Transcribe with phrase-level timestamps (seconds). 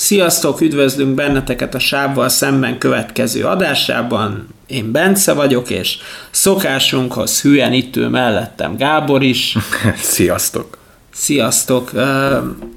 [0.00, 4.48] Sziasztok, üdvözlünk benneteket a Sávval szemben következő adásában.
[4.66, 5.98] Én Bence vagyok, és
[6.30, 9.56] szokásunkhoz hülyen itt ül mellettem Gábor is.
[9.96, 10.78] Sziasztok!
[11.12, 11.92] Sziasztok!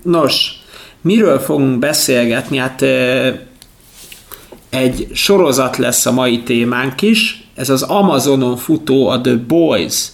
[0.04, 0.62] Nos,
[1.02, 2.58] miről fogunk beszélgetni?
[2.58, 2.82] Hát
[4.70, 7.48] egy sorozat lesz a mai témánk is.
[7.56, 10.06] Ez az Amazonon futó a The Boys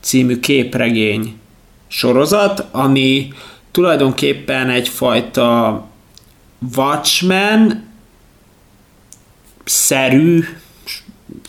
[0.00, 1.36] című képregény
[1.88, 3.32] sorozat, ami
[3.70, 5.92] tulajdonképpen egyfajta
[6.76, 7.88] Watchmen
[9.64, 10.44] szerű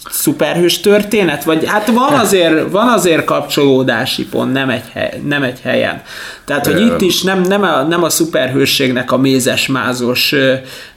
[0.09, 1.43] szuperhős történet?
[1.43, 6.01] Vagy hát van azért, van azért kapcsolódási pont, nem egy, hely, nem egy helyen.
[6.45, 10.35] Tehát, hogy itt is nem, nem, a, nem a szuperhősségnek a mézes-mázos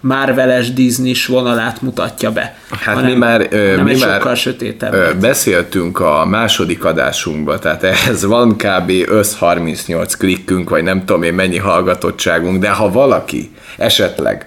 [0.00, 2.56] Marveles disney vonalát mutatja be.
[2.70, 5.16] Hát hanem, mi már, nem mi már sokkal sötétebb.
[5.20, 8.90] beszéltünk a második adásunkban, tehát ez van kb.
[9.06, 14.46] 538 klikkünk, vagy nem tudom én mennyi hallgatottságunk, de ha valaki esetleg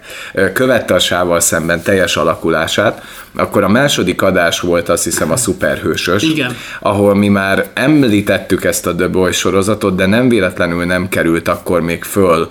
[0.53, 3.01] követte a sával szemben teljes alakulását,
[3.35, 6.55] akkor a második adás volt azt hiszem a szuperhősös, Igen.
[6.79, 11.81] ahol mi már említettük ezt a The Boy sorozatot, de nem véletlenül nem került akkor
[11.81, 12.47] még föl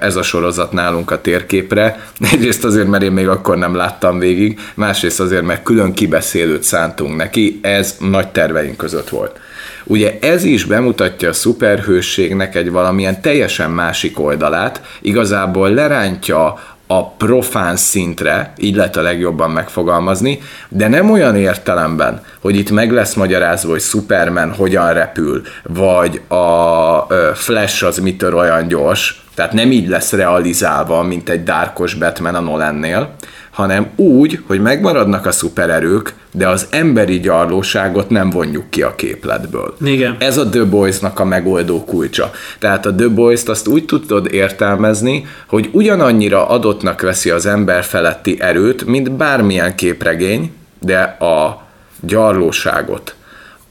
[0.00, 2.06] ez a sorozat nálunk a térképre.
[2.32, 7.16] Egyrészt azért, mert én még akkor nem láttam végig, másrészt azért, mert külön kibeszélőt szántunk
[7.16, 9.40] neki, ez nagy terveink között volt.
[9.84, 17.76] Ugye ez is bemutatja a szuperhősségnek egy valamilyen teljesen másik oldalát, igazából lerántja a profán
[17.76, 23.70] szintre, így lehet a legjobban megfogalmazni, de nem olyan értelemben, hogy itt meg lesz magyarázva,
[23.70, 30.12] hogy Superman hogyan repül, vagy a Flash az mitől olyan gyors, tehát nem így lesz
[30.12, 33.14] realizálva, mint egy dárkos Batman a Nolannél,
[33.54, 39.76] hanem úgy, hogy megmaradnak a szupererők, de az emberi gyarlóságot nem vonjuk ki a képletből.
[39.84, 40.16] Igen.
[40.18, 42.30] Ez a The Boys-nak a megoldó kulcsa.
[42.58, 48.36] Tehát a The Boys-t azt úgy tudod értelmezni, hogy ugyanannyira adottnak veszi az ember feletti
[48.40, 51.62] erőt, mint bármilyen képregény, de a
[52.00, 53.14] gyarlóságot,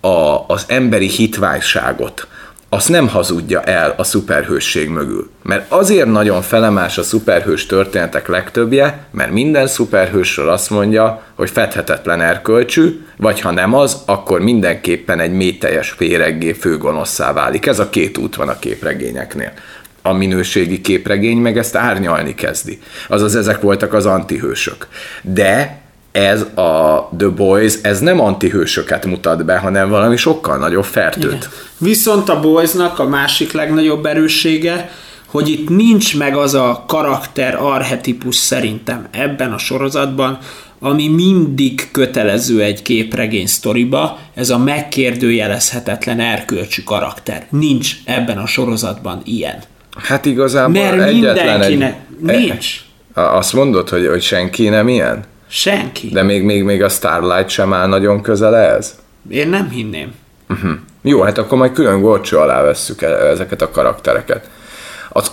[0.01, 2.27] a, az emberi hitvágyságot,
[2.73, 5.29] azt nem hazudja el a szuperhősség mögül.
[5.41, 12.22] Mert azért nagyon felemás a szuperhős történetek legtöbbje, mert minden szuperhősről azt mondja, hogy fedhetetlen
[12.22, 17.66] erkölcsű, vagy ha nem az, akkor mindenképpen egy mélyteljes féreggé főgonosszá válik.
[17.66, 19.51] Ez a két út van a képregényeknél
[20.05, 22.79] a minőségi képregény meg ezt árnyalni kezdi.
[23.07, 24.88] Azaz ezek voltak az antihősök.
[25.22, 25.82] De
[26.13, 31.34] ez a The Boys, ez nem antihősöket mutat be, hanem valami sokkal nagyobb fertőt.
[31.34, 31.47] Igen.
[31.78, 34.90] Viszont a Boysnak a másik legnagyobb erőssége,
[35.28, 40.38] hogy itt nincs meg az a karakter arhetipus szerintem ebben a sorozatban,
[40.79, 47.47] ami mindig kötelező egy képregény sztoriba, ez a megkérdőjelezhetetlen erkölcsű karakter.
[47.50, 49.57] Nincs ebben a sorozatban ilyen.
[49.97, 51.96] Hát igazából Mert egyetlen mindenkinek
[52.28, 52.47] egy...
[52.47, 52.81] nincs.
[53.13, 55.23] Azt mondod, hogy, hogy senki nem ilyen?
[55.56, 56.09] Senki.
[56.09, 58.96] De még, még, még a Starlight sem áll nagyon közel ez?
[59.30, 60.14] Én nem hinném.
[60.50, 60.72] Uh-huh.
[61.02, 64.50] Jó, hát akkor majd külön gorcsó alá vesszük ezeket a karaktereket.
[65.09, 65.31] Az,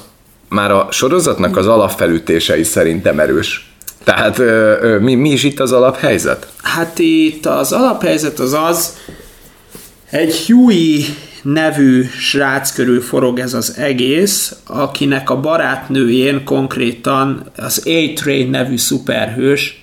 [0.49, 3.73] már a sorozatnak az alapfelütései szerintem erős.
[4.05, 6.47] Tehát ö, ö, mi, mi is itt az alaphelyzet?
[6.63, 8.97] Hát itt az alaphelyzet az az,
[10.11, 11.05] egy Huey
[11.43, 19.80] nevű srác körül forog ez az egész, akinek a barátnőjén konkrétan az A-Train nevű szuperhős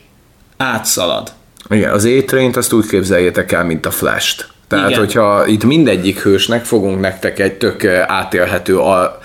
[0.57, 1.31] átszalad.
[1.69, 4.49] Igen, az A-Train-t azt úgy képzeljétek el, mint a Flash-t.
[4.67, 4.99] Tehát, Igen.
[4.99, 9.23] hogyha itt mindegyik hősnek fogunk nektek egy tök átélhető al-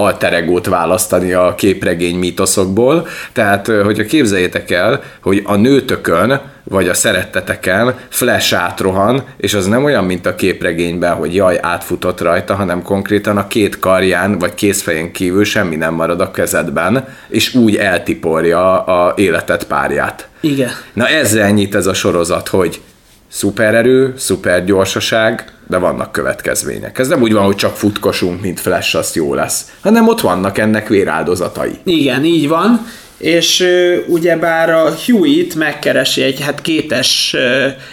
[0.00, 3.06] alteregót választani a képregény mítoszokból.
[3.32, 9.84] Tehát, hogyha képzeljétek el, hogy a nőtökön, vagy a szeretteteken Flash átrohan, és az nem
[9.84, 15.12] olyan, mint a képregényben, hogy jaj, átfutott rajta, hanem konkrétan a két karján, vagy kézfején
[15.12, 20.29] kívül semmi nem marad a kezedben, és úgy eltiporja a életet párját.
[20.40, 20.70] Igen.
[20.92, 22.80] Na ezzel nyit ez a sorozat, hogy
[23.28, 26.98] szupererő, szupergyorsaság, de vannak következmények.
[26.98, 30.58] Ez nem úgy van, hogy csak futkosunk, mint Flash, azt jó lesz, hanem ott vannak
[30.58, 31.78] ennek véráldozatai.
[31.84, 32.86] Igen, így van,
[33.18, 33.66] és
[34.08, 37.36] ugyebár a Hewitt megkeresi egy hát kétes,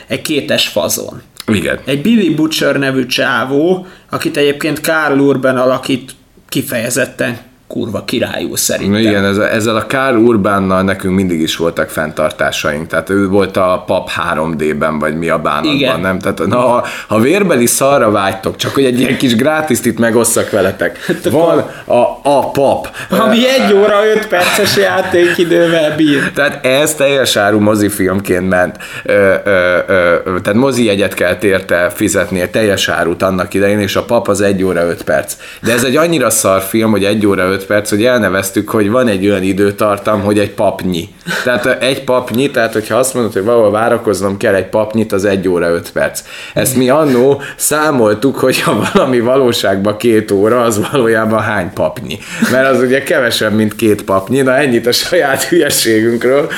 [0.08, 1.22] egy kétes fazon.
[1.48, 1.80] Igen.
[1.86, 6.12] Egy Billy Butcher nevű csávó, akit egyébként Carl Urban alakít
[6.50, 9.00] kifejezetten kurva királyú szerintem.
[9.00, 13.84] Igen, ezzel, ezzel a Kár Urbánnal nekünk mindig is voltak fenntartásaink, tehát ő volt a
[13.86, 16.00] pap 3D-ben, vagy mi a bánatban, Igen.
[16.00, 16.20] nem?
[16.20, 20.50] Tehát na, ha, ha vérbeli szarra vágytok, csak hogy egy ilyen kis grátiszt itt megosszak
[20.50, 21.06] veletek.
[21.06, 22.90] Hát Van a, a pap.
[23.10, 26.32] Ami egy óra, öt perces játékidővel bír.
[26.32, 28.78] Tehát ez teljes áru mozifilmként ment.
[29.04, 34.04] Ö, ö, ö, tehát mozi jegyet kell érte fizetnie, teljes árut annak idején, és a
[34.04, 35.34] pap az egy óra öt perc.
[35.62, 39.08] De ez egy annyira szar film, hogy egy óra 5 perc, hogy elneveztük, hogy van
[39.08, 41.10] egy olyan időtartam, hogy egy papnyi.
[41.44, 45.48] Tehát egy papnyi, tehát hogyha azt mondod, hogy valahol várakoznom kell egy papnyit, az 1
[45.48, 46.24] óra 5 perc.
[46.54, 52.20] Ezt mi annó számoltuk, hogy ha valami valóságban két óra, az valójában hány papnyi.
[52.52, 54.42] Mert az ugye kevesebb, mint két papnyi.
[54.42, 56.50] Na ennyit a saját hülyeségünkről.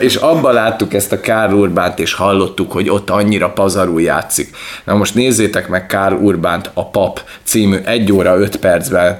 [0.00, 4.56] És abban láttuk ezt a Kár Urbánt, és hallottuk, hogy ott annyira pazarul játszik.
[4.84, 9.18] Na most nézzétek meg Kár Urbánt a Pap című 1 óra 5 percben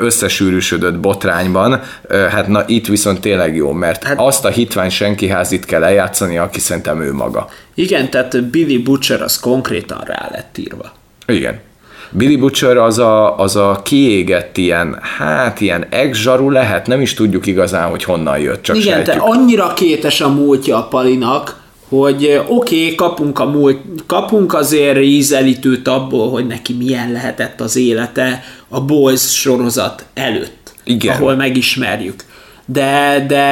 [0.00, 1.80] összesűrűsödött botrányban.
[2.08, 6.60] Hát na itt viszont tényleg jó, mert hát, azt a hitvány senkiházit kell eljátszani, aki
[6.60, 7.48] szerintem ő maga.
[7.74, 10.92] Igen, tehát Billy Butcher az konkrétan rá lett írva.
[11.26, 11.60] Igen.
[12.10, 17.46] Billy Butcher az a, az a kiégett ilyen, hát ilyen egzsaru lehet, nem is tudjuk
[17.46, 19.16] igazán, hogy honnan jött, csak Igen, sejtjük.
[19.16, 21.62] te annyira kétes a múltja a Palinak,
[22.00, 27.76] hogy oké, okay, kapunk, a múlt, kapunk azért ízelítőt abból, hogy neki milyen lehetett az
[27.76, 31.16] élete a Boys sorozat előtt, Igen.
[31.16, 32.24] ahol megismerjük.
[32.66, 33.42] De, de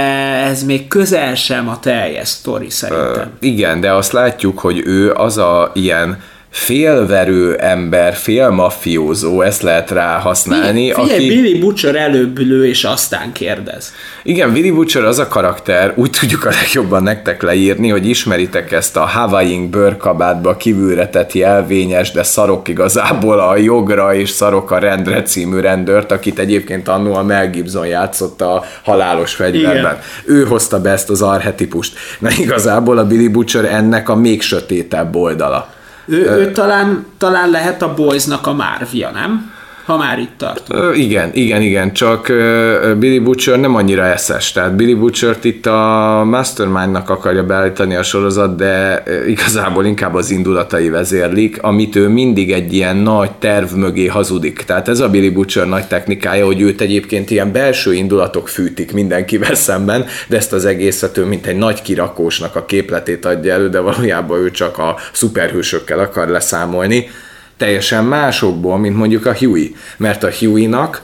[0.45, 3.31] ez még közel sem a teljes sztori szerintem.
[3.41, 6.23] Uh, igen, de azt látjuk, hogy ő az a ilyen
[6.53, 10.93] félverő ember, félmafiózó, ezt lehet rá használni.
[10.93, 11.27] Figyelj, aki...
[11.27, 13.93] Billy Butcher előbb lő, és aztán kérdez.
[14.23, 18.97] Igen, Billy Butcher az a karakter, úgy tudjuk a legjobban nektek leírni, hogy ismeritek ezt
[18.97, 25.23] a Hawaiiing bőrkabátba kívülre tett jelvényes, de szarok igazából a jogra és szarok a rendre
[25.23, 29.81] című rendőrt, akit egyébként annó a Mel Gibson játszott a halálos fegyverben.
[29.81, 29.99] Igen.
[30.25, 31.95] Ő hozta be ezt az arhetipust.
[32.19, 35.81] Na igazából a Billy Butcher ennek a még sötétebb oldala.
[36.05, 39.52] Ő, ő talán, talán lehet a Boysnak a Márvia, nem?
[39.93, 40.97] Ha már itt tartunk.
[40.97, 42.27] Igen, igen, igen, csak
[42.99, 48.57] Billy Butcher nem annyira eszes, tehát Billy butcher itt a Mastermindnak akarja beállítani a sorozat,
[48.57, 54.63] de igazából inkább az indulatai vezérlik, amit ő mindig egy ilyen nagy terv mögé hazudik.
[54.63, 59.55] Tehát ez a Billy Butcher nagy technikája, hogy őt egyébként ilyen belső indulatok fűtik mindenkivel
[59.55, 63.81] szemben, de ezt az egészet ő mint egy nagy kirakósnak a képletét adja elő, de
[63.81, 67.07] valójában ő csak a szuperhősökkel akar leszámolni
[67.63, 69.67] teljesen másokból, mint mondjuk a Huey.
[69.97, 71.03] Mert a Huey-nak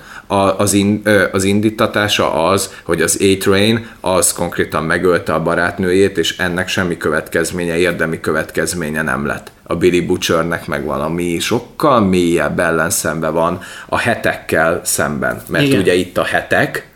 [0.56, 1.02] az, in,
[1.32, 7.76] az indítatása az, hogy az A-Train az konkrétan megölte a barátnőjét, és ennek semmi következménye,
[7.76, 9.50] érdemi következménye nem lett.
[9.62, 15.43] A Billy Butchernek meg valami sokkal mélyebb ellenszembe van a hetekkel szemben.
[15.49, 15.81] Mert Igen.
[15.81, 16.88] ugye itt a hetek,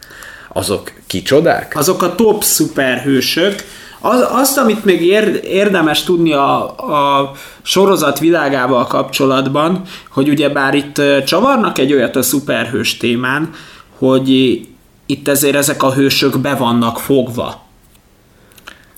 [0.48, 1.72] azok kicsodák?
[1.76, 3.54] Azok a top szuperhősök,
[4.02, 5.02] az, azt, amit még
[5.44, 6.62] érdemes tudni a,
[6.94, 7.32] a
[7.62, 13.50] sorozat világával kapcsolatban, hogy ugye bár itt csavarnak egy olyat a szuperhős témán,
[13.99, 14.60] hogy
[15.06, 17.62] itt ezért ezek a hősök be vannak fogva.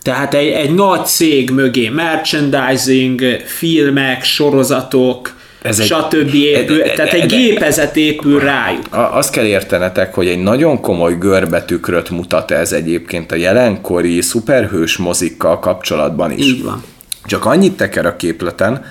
[0.01, 5.33] Tehát egy, egy nagy cég mögé merchandising, filmek, sorozatok,
[5.65, 6.33] ez egy, stb.
[6.33, 8.87] épül, e, tehát egy gépezet épül rájuk.
[8.89, 15.59] Azt kell értenetek, hogy egy nagyon komoly görbetükröt mutat ez egyébként a jelenkori szuperhős mozikkal
[15.59, 16.45] kapcsolatban is.
[16.45, 16.83] Így van.
[17.25, 18.85] Csak annyit teker a képleten,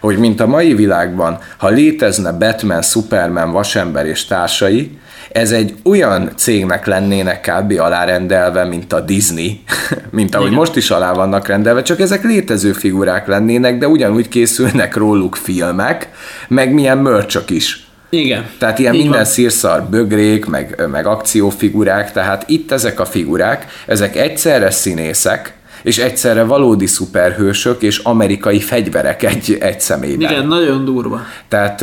[0.00, 4.98] hogy mint a mai világban, ha létezne Batman, Superman, Vasember és társai,
[5.32, 7.80] ez egy olyan cégnek lennének kb.
[7.80, 9.60] alárendelve, mint a Disney,
[10.10, 10.58] mint ahogy Igen.
[10.58, 16.08] most is alá vannak rendelve, csak ezek létező figurák lennének, de ugyanúgy készülnek róluk filmek,
[16.48, 17.88] meg milyen mörcsök is.
[18.10, 18.46] Igen.
[18.58, 19.30] Tehát ilyen Így minden van.
[19.30, 26.42] szírszar, bögrék, meg, meg akciófigurák, tehát itt ezek a figurák, ezek egyszerre színészek, és egyszerre
[26.42, 30.30] valódi szuperhősök és amerikai fegyverek egy, egy személyben.
[30.30, 31.20] Igen, nagyon durva.
[31.48, 31.76] Tehát,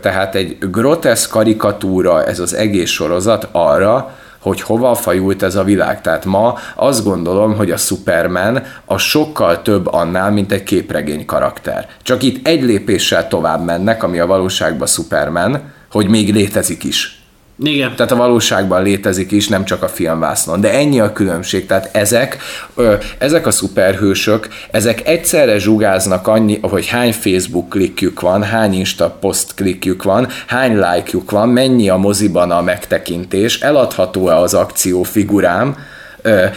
[0.00, 6.00] tehát egy groteszk karikatúra ez az egész sorozat arra, hogy hova fajult ez a világ.
[6.00, 11.88] Tehát ma azt gondolom, hogy a Superman a sokkal több annál, mint egy képregény karakter.
[12.02, 17.19] Csak itt egy lépéssel tovább mennek, ami a valóságban Superman, hogy még létezik is.
[17.62, 17.96] Igen.
[17.96, 20.60] Tehát a valóságban létezik is, nem csak a filmvásznon.
[20.60, 21.66] De ennyi a különbség.
[21.66, 22.38] Tehát ezek,
[22.74, 29.10] ö, ezek a szuperhősök, ezek egyszerre zsugáznak annyi, hogy hány Facebook klikjük van, hány Insta
[29.20, 35.76] post klikjük van, hány like-juk van, mennyi a moziban a megtekintés, eladható-e az akció figurám,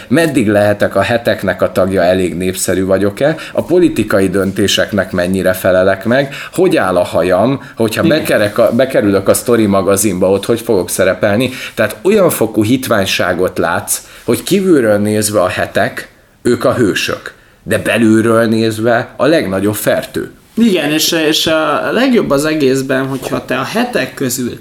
[0.07, 6.33] meddig lehetek a heteknek a tagja, elég népszerű vagyok-e, a politikai döntéseknek mennyire felelek meg,
[6.53, 11.49] hogy áll a hajam, hogyha bekerek a, bekerülök a Story magazinba, ott hogy fogok szerepelni.
[11.73, 18.45] Tehát olyan fokú hitványságot látsz, hogy kívülről nézve a hetek, ők a hősök, de belülről
[18.45, 20.31] nézve a legnagyobb fertő.
[20.55, 24.59] Igen, és, és a legjobb az egészben, hogyha te a hetek közül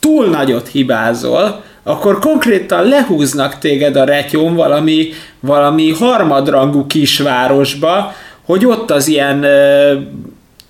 [0.00, 5.08] túl nagyot hibázol, akkor konkrétan lehúznak téged a retyón valami,
[5.40, 8.14] valami harmadrangú kisvárosba,
[8.44, 9.46] hogy ott az ilyen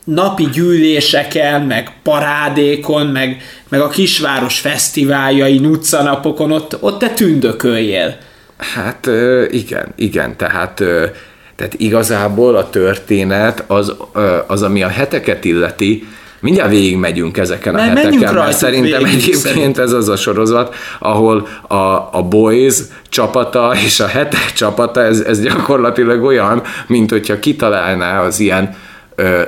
[0.05, 8.17] napi gyűléseken, meg parádékon, meg, meg a kisváros fesztiváljain, utcanapokon, ott, ott te tündököljél.
[8.57, 9.11] Hát
[9.51, 10.75] igen, igen, tehát,
[11.57, 13.95] tehát igazából a történet az,
[14.47, 16.07] az, ami a heteket illeti,
[16.41, 19.85] Mindjárt végig megyünk ezeken a mert heteken, mert szerintem végig, egyébként szerintem.
[19.85, 21.75] ez az a sorozat, ahol a,
[22.13, 22.79] a Boys
[23.09, 28.77] csapata és a hetek csapata, ez, ez gyakorlatilag olyan, mint hogyha kitalálná az ilyen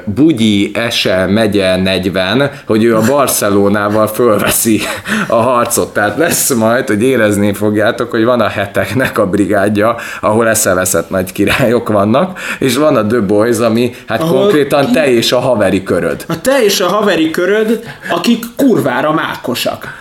[0.04, 4.80] Bugyi, Ese, megye 40, hogy ő a Barcelonával fölveszi
[5.28, 5.92] a harcot.
[5.92, 11.32] Tehát lesz majd, hogy érezni fogjátok, hogy van a heteknek a brigádja, ahol eszeveszett nagy
[11.32, 15.82] királyok vannak, és van a The Boys, ami hát ahol konkrétan te és a haveri
[15.82, 16.24] köröd.
[16.28, 19.99] A te és a haveri köröd, akik kurvára mákosak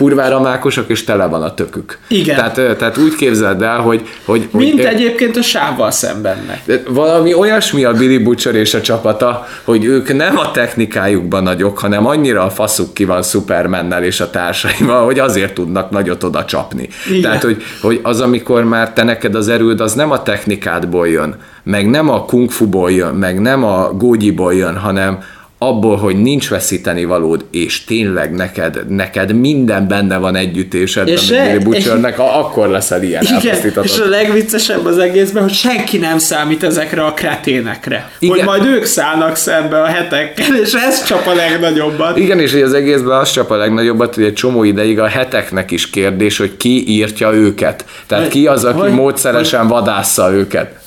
[0.00, 1.98] kurvára mákosak, és tele van a tökük.
[2.08, 2.36] Igen.
[2.36, 4.08] Tehát, tehát úgy képzeld el, hogy...
[4.24, 6.62] hogy Mint hogy, egyébként a sávval szembennek.
[6.88, 12.06] Valami olyasmi a Billy Butcher és a csapata, hogy ők nem a technikájukban nagyok, hanem
[12.06, 16.88] annyira a faszuk ki van Supermannel és a társaival, hogy azért tudnak nagyot oda csapni.
[17.08, 17.22] Igen.
[17.22, 21.36] Tehát, hogy, hogy az, amikor már te neked az erőd, az nem a technikádból jön,
[21.62, 25.18] meg nem a kung fuból jön, meg nem a gógyiból jön, hanem
[25.62, 31.58] abból, hogy nincs veszíteni valód, és tényleg neked, neked minden benne van együttésed, és Billy
[31.58, 36.62] Butchernek, és, akkor leszel ilyen igen, és a legviccesebb az egészben, hogy senki nem számít
[36.62, 38.10] ezekre a kreténekre.
[38.18, 38.36] Igen.
[38.36, 42.18] Hogy majd ők szállnak szembe a hetekkel, és ez csap a legnagyobbat.
[42.18, 45.90] Igen, és az egészben az csap a legnagyobbat, hogy egy csomó ideig a heteknek is
[45.90, 47.84] kérdés, hogy ki írtja őket.
[48.06, 50.79] Tehát ki az, aki hogy, módszeresen hogy, vadásza őket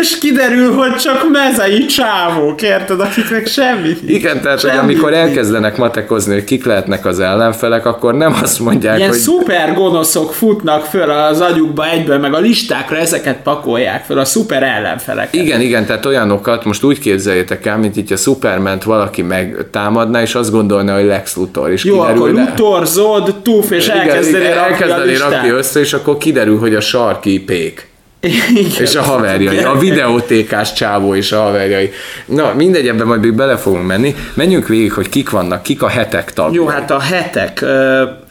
[0.00, 4.10] és kiderül, hogy csak mezei csávók, érted, akik meg semmit.
[4.10, 4.76] Igen, tehát semmit.
[4.76, 9.18] hogy amikor elkezdenek matekozni, hogy kik lehetnek az ellenfelek, akkor nem azt mondják, Ilyen hogy...
[9.18, 14.62] szuper gonoszok futnak föl az agyukba egyből, meg a listákra ezeket pakolják föl, a szuper
[14.62, 15.28] ellenfelek.
[15.30, 20.34] Igen, igen, tehát olyanokat most úgy képzeljétek el, mint itt a Superman valaki megtámadná, és
[20.34, 21.70] azt gondolna, hogy Lex Luthor.
[21.70, 26.58] És Jó, kiderül, akkor Luthor, Zod, Tuf, és elkezdeni rakni, rakni össze, és akkor kiderül,
[26.58, 27.89] hogy a sarki pék.
[28.20, 31.90] Igen, és a haverjai, a videótékás csávó és a haverjai.
[32.26, 34.14] Na, mindegy, ebben majd még bele fogunk menni.
[34.34, 36.54] Menjünk végig, hogy kik vannak, kik a hetek tagjai.
[36.54, 37.64] Jó, hát a hetek,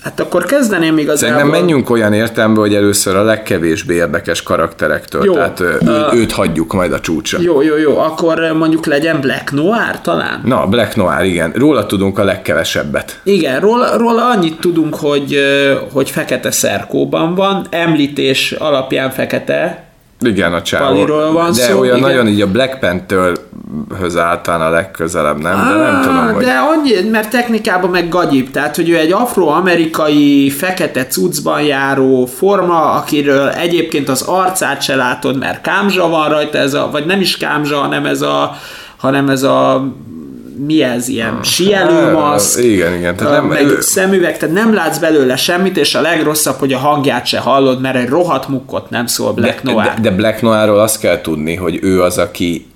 [0.01, 1.38] hát akkor kezdeném igazából.
[1.38, 6.74] Szerintem menjünk olyan értelembe, hogy először a legkevésbé érdekes karakterektől, jó, tehát uh, őt hagyjuk
[6.74, 7.39] majd a csúcsra.
[7.41, 10.41] Jó, jó, jó, akkor mondjuk legyen Black Noir talán?
[10.46, 11.51] Na, Black Noir, igen.
[11.56, 13.20] Róla tudunk a legkevesebbet.
[13.24, 15.38] Igen, róla, róla annyit tudunk, hogy,
[15.94, 19.88] hogy fekete szerkóban van, említés alapján fekete,
[20.22, 21.06] igen, a csávó.
[21.32, 22.10] van de szó, olyan igen.
[22.10, 23.39] nagyon így a Black Panther-höz
[24.16, 25.68] álltán a legközelebb, nem?
[25.68, 26.44] De nem tudom, hogy...
[26.44, 32.92] De annyi, mert technikában meg gagyib, tehát hogy ő egy afroamerikai fekete cuccban járó forma,
[32.92, 37.38] akiről egyébként az arcát se látod, mert kámzsa van rajta, ez a, vagy nem is
[37.38, 38.58] kámzsa, hanem ez a
[38.98, 39.88] hanem ez a
[40.66, 41.44] mi ez, ilyen hmm.
[41.44, 43.16] sielőmaszk, igen, igen.
[43.16, 43.82] Tehát nem, meg ő...
[43.82, 47.96] szemüveg, tehát nem látsz belőle semmit, és a legrosszabb, hogy a hangját se hallod, mert
[47.96, 49.94] egy rohadt mukkot nem szól Black de, Noir.
[49.94, 52.69] De, de Black Noirról azt kell tudni, hogy ő az, aki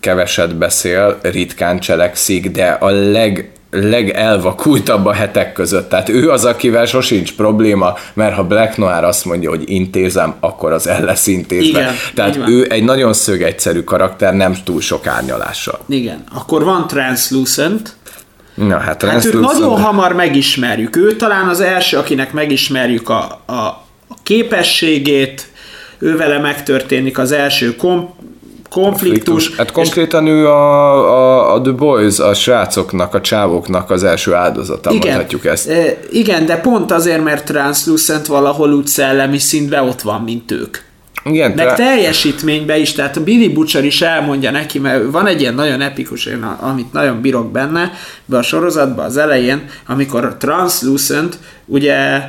[0.00, 5.88] keveset beszél, ritkán cselekszik, de a leg legelvakultabb a hetek között.
[5.88, 10.72] Tehát ő az, akivel sosincs probléma, mert ha Black Noir azt mondja, hogy intézem, akkor
[10.72, 11.80] az el lesz intézve.
[11.80, 15.78] Igen, Tehát ő egy nagyon szög egyszerű karakter, nem túl sok árnyalással.
[15.88, 16.24] Igen.
[16.34, 17.96] Akkor van Translucent,
[18.54, 19.44] Na, hát, Translucent.
[19.44, 20.96] hát őt nagyon hamar megismerjük.
[20.96, 23.52] Ő talán az első, akinek megismerjük a, a,
[24.08, 25.48] a képességét,
[25.98, 28.10] ő vele megtörténik az első kom-
[28.70, 29.56] konfliktus.
[29.56, 34.90] Hát konkrétan ő a, a, a The Boys, a srácoknak, a csávoknak az első áldozata,
[34.90, 35.68] igen, mondhatjuk ezt.
[35.68, 40.76] E, igen, de pont azért, mert Translucent valahol úgy szellemi szintben ott van, mint ők.
[41.24, 45.54] Igen, Meg teljesítményben is, tehát a Billy Butcher is elmondja neki, mert van egy ilyen
[45.54, 46.28] nagyon epikus,
[46.60, 47.92] amit nagyon bírok benne,
[48.24, 52.20] be a sorozatban az elején, amikor Translucent ugye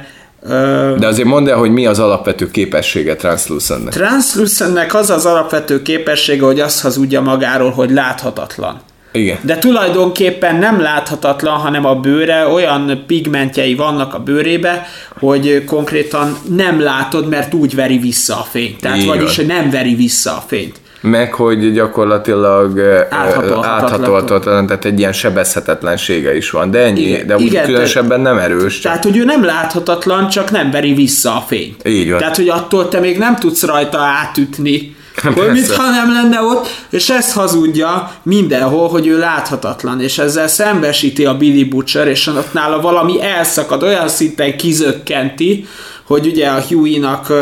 [0.97, 3.93] de azért mondd el, hogy mi az alapvető képessége Translucentnek.
[3.93, 8.81] Translucentnek az az alapvető képessége, hogy azt hazudja magáról, hogy láthatatlan.
[9.11, 9.37] Igen.
[9.41, 14.87] De tulajdonképpen nem láthatatlan, hanem a bőre, olyan pigmentjei vannak a bőrébe,
[15.19, 18.79] hogy konkrétan nem látod, mert úgy veri vissza a fényt.
[18.79, 19.17] Tehát Igen.
[19.17, 22.79] vagyis, hogy nem veri vissza a fényt meg hogy gyakorlatilag
[23.09, 28.37] áthatolhatatlan, tehát egy ilyen sebezhetetlensége is van, de ennyi, igen, de úgy igen, különösebben nem
[28.37, 28.73] erős.
[28.73, 28.83] Csak.
[28.83, 31.87] Tehát, hogy ő nem láthatatlan, csak nem veri vissza a fényt.
[31.87, 32.19] Így van.
[32.19, 34.95] Tehát, hogy attól te még nem tudsz rajta átütni,
[35.35, 41.25] hogy mintha nem lenne ott, és ezt hazudja mindenhol, hogy ő láthatatlan, és ezzel szembesíti
[41.25, 45.67] a Billy Butcher, és ott nála valami elszakad, olyan szinten kizökkenti,
[46.11, 47.33] hogy ugye a Huey-nak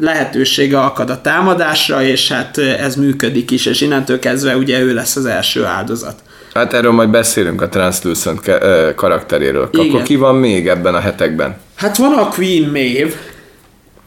[0.00, 5.16] lehetősége akad a támadásra, és hát ez működik is, és innentől kezdve ugye ő lesz
[5.16, 6.14] az első áldozat.
[6.54, 8.40] Hát erről majd beszélünk a Translucent
[8.94, 9.68] karakteréről.
[9.72, 9.86] Igen.
[9.86, 11.56] Akkor ki van még ebben a hetekben?
[11.74, 13.12] Hát van a Queen Maeve,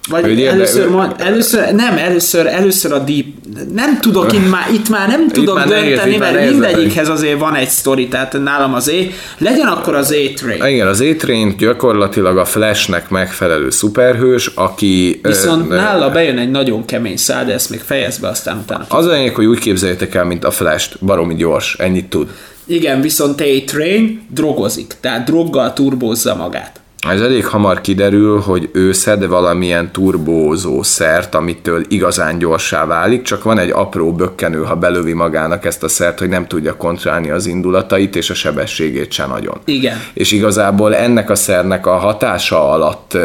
[0.10, 3.26] vagy de először, mond, először, nem, először, először a Deep,
[3.74, 7.10] nem tudok, itt már, itt már nem tudok már nehéz, dönteni, már mert nehéz mindegyikhez
[7.10, 10.74] azért van egy sztori, tehát nálam az é, legyen akkor az A-Train.
[10.74, 15.20] Igen, az A-Train gyakorlatilag a Flashnek megfelelő szuperhős, aki...
[15.24, 18.86] Viszont ö, nála bejön egy nagyon kemény szál, de ezt még fejezd be, aztán utána.
[18.90, 22.28] Az a hogy úgy képzeljétek el, mint a Flash-t, baromi gyors, ennyit tud.
[22.66, 26.83] Igen, viszont A-Train drogozik, tehát droggal turbózza magát.
[27.10, 33.44] Ez elég hamar kiderül, hogy ő szed valamilyen turbózó szert, amitől igazán gyorsá válik, csak
[33.44, 37.46] van egy apró bökkenő, ha belövi magának ezt a szert, hogy nem tudja kontrollálni az
[37.46, 39.58] indulatait és a sebességét se nagyon.
[39.66, 39.98] Igen.
[40.14, 43.18] És igazából ennek a szernek a hatása alatt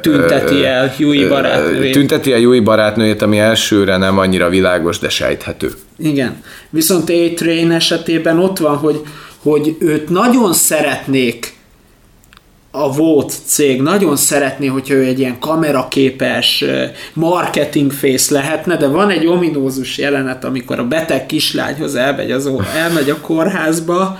[0.00, 1.92] Tünteti el ö, barátnőjét.
[1.92, 5.70] Tünteti a Yui barátnőjét, ami elsőre nem annyira világos, de sejthető.
[5.98, 6.42] Igen.
[6.70, 9.00] Viszont A-Train esetében ott van, hogy,
[9.42, 11.56] hogy őt nagyon szeretnék
[12.70, 18.86] a Volt cég nagyon szeretné, hogyha ő egy ilyen kameraképes ö, marketing face lehetne, de
[18.88, 24.18] van egy ominózus jelenet, amikor a beteg kislányhoz elmegy, az, elmegy a kórházba,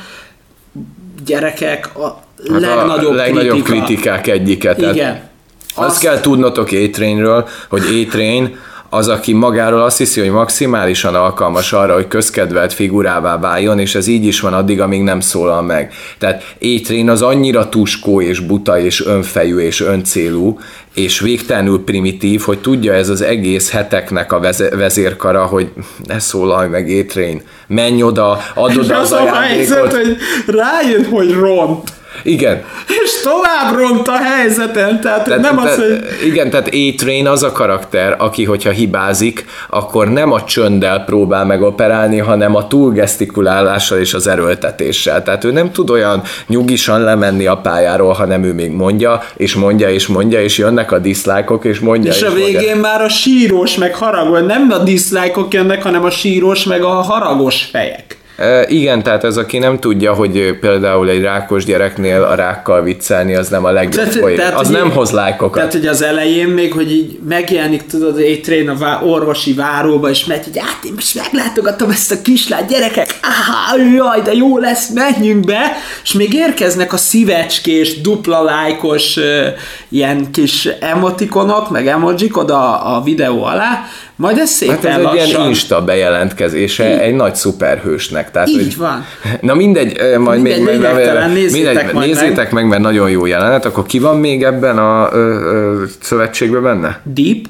[1.26, 3.84] gyerekek, a Hát legnagyobb, a legnagyobb kritika.
[3.84, 4.74] kritikák egyike.
[4.74, 5.20] Tehát Igen.
[5.74, 8.56] Azt, Azt- kell tudnotok A-Trainről, hogy A-Train
[8.90, 14.06] az, aki magáról azt hiszi, hogy maximálisan alkalmas arra, hogy közkedvelt figurává váljon, és ez
[14.06, 15.92] így is van addig, amíg nem szólal meg.
[16.18, 20.58] Tehát A-Train az annyira tuskó és buta és önfejű és öncélú,
[20.94, 24.40] és végtelenül primitív, hogy tudja ez az egész heteknek a
[24.70, 25.72] vezérkara, hogy
[26.06, 30.06] ne szólalj meg A-Train, menj oda, add És oda az az a helyzet, ajándékot.
[30.06, 30.16] hogy
[30.46, 31.97] rájön, hogy ront.
[32.22, 35.98] Igen, És tovább ront a helyzeten, tehát, tehát nem az, hogy...
[36.26, 42.18] Igen, tehát A-Train az a karakter, aki, hogyha hibázik, akkor nem a csönddel próbál megoperálni,
[42.18, 45.22] hanem a túlgesztikulálással és az erőltetéssel.
[45.22, 49.90] Tehát ő nem tud olyan nyugisan lemenni a pályáról, hanem ő még mondja, és mondja,
[49.90, 52.46] és mondja, és jönnek a diszlájkok, és mondja, És a mondja.
[52.46, 56.88] végén már a sírós meg haragos, nem a diszlájkok jönnek, hanem a sírós meg a
[56.88, 58.16] haragos fejek.
[58.38, 63.34] E, igen, tehát ez aki nem tudja, hogy például egy rákos gyereknél a rákkal viccelni,
[63.34, 64.36] az nem a legjobb Tehát- poén.
[64.36, 65.54] tehát, Az nem így- hoz lájkokat.
[65.54, 70.10] Tehát, hogy az elején még, hogy így megjelenik, tudod, egy trén a vá- orvosi váróba,
[70.10, 74.58] és megy, hogy hát én most meglátogatom ezt a kislányt, gyerekek, áhá, jaj, de jó
[74.58, 75.60] lesz, menjünk be,
[76.02, 79.18] és még érkeznek a szívecskés, dupla lájkos
[79.88, 83.84] ilyen kis emotikonok, meg emojik oda a videó alá,
[84.16, 85.26] majd ez szépen Hát ez egy lassan...
[85.28, 88.27] ilyen insta bejelentkezése egy nagy szuperhősnek.
[88.30, 89.04] Tehát, Így hogy, van.
[89.40, 92.66] Na mindegy, majd Mindegy, még lényegtelen, nézzétek mindegy, majd nézzétek meg.
[92.66, 93.64] mert nagyon jó jelenet.
[93.64, 97.00] Akkor ki van még ebben a ö, ö, szövetségben benne?
[97.04, 97.44] Deep,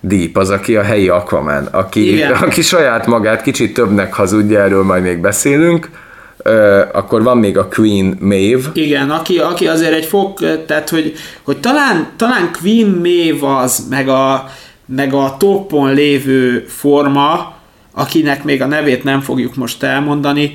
[0.00, 2.32] Deep, az, aki a helyi Aquaman, aki, Igen.
[2.46, 5.90] aki saját magát kicsit többnek hazudja, erről majd még beszélünk.
[6.36, 11.12] Ö, akkor van még a Queen Maeve, Igen, aki, aki azért egy fok, tehát hogy,
[11.42, 14.50] hogy talán, talán Queen Maeve az, meg a,
[14.86, 17.54] meg a toppon lévő forma,
[17.98, 20.52] akinek még a nevét nem fogjuk most elmondani,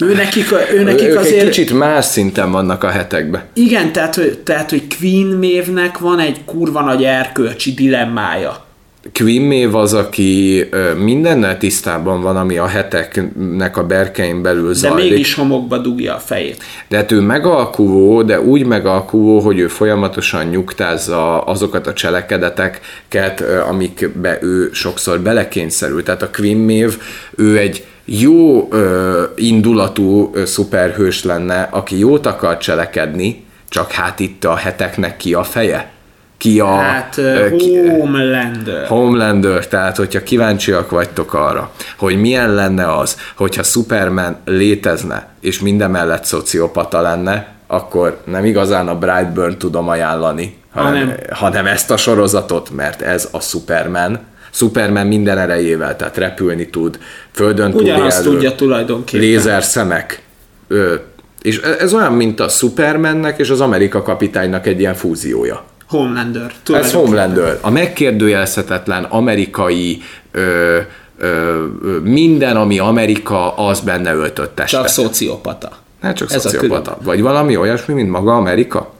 [0.00, 1.42] ő nekik, ő nekik ők azért...
[1.42, 3.42] egy kicsit más szinten vannak a hetekben.
[3.52, 8.66] Igen, tehát tehát, hogy Queen Maeve-nek van egy kurva nagy erkölcsi dilemmája.
[9.12, 10.64] Queen Maeve az, aki
[10.96, 15.10] mindennel tisztában van, ami a heteknek a berkein belül De zajlik.
[15.10, 16.62] mégis homokba dugja a fejét.
[16.88, 24.38] De hát ő megalkuvó, de úgy megalkuvó, hogy ő folyamatosan nyugtázza azokat a cselekedeteket, amikbe
[24.42, 26.02] ő sokszor belekényszerül.
[26.02, 26.94] Tehát a Queen Maeve,
[27.36, 34.44] ő egy jó ö, indulatú ö, szuperhős lenne, aki jót akar cselekedni, csak hát itt
[34.44, 35.90] a heteknek ki a feje?
[36.38, 36.76] Ki a...
[36.76, 38.86] Hát uh, ki- Homelander.
[38.86, 45.90] Homelander, tehát hogyha kíváncsiak vagytok arra, hogy milyen lenne az, hogyha Superman létezne, és minden
[45.90, 51.96] mellett szociopata lenne, akkor nem igazán a Brightburn tudom ajánlani, hanem, Hanem- hanem ezt a
[51.96, 54.18] sorozatot, mert ez a Superman.
[54.50, 56.98] Superman minden erejével, tehát repülni tud,
[57.32, 59.26] földön tud Ugyanazt tudja tulajdonképpen.
[59.26, 60.22] lézer szemek.
[60.68, 60.94] Ö,
[61.42, 65.62] és ez olyan, mint a Supermannek és az Amerika kapitánynak egy ilyen fúziója.
[65.88, 66.52] Homelander.
[66.72, 66.92] Ez.
[66.92, 70.78] Homelander, a megkérdőjelezhetetlen amerikai ö,
[71.18, 71.64] ö,
[72.02, 74.80] minden, ami Amerika, az benne öltött testet.
[74.80, 75.70] Csak szociopata.
[76.00, 76.98] Hát csak ez szociopata.
[77.02, 78.92] Vagy valami olyasmi, mint maga Amerika?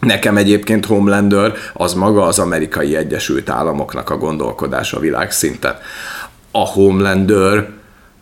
[0.00, 5.78] Nekem egyébként Homelander az maga az amerikai Egyesült Államoknak a gondolkodása világszinten.
[6.50, 7.68] A Homelander,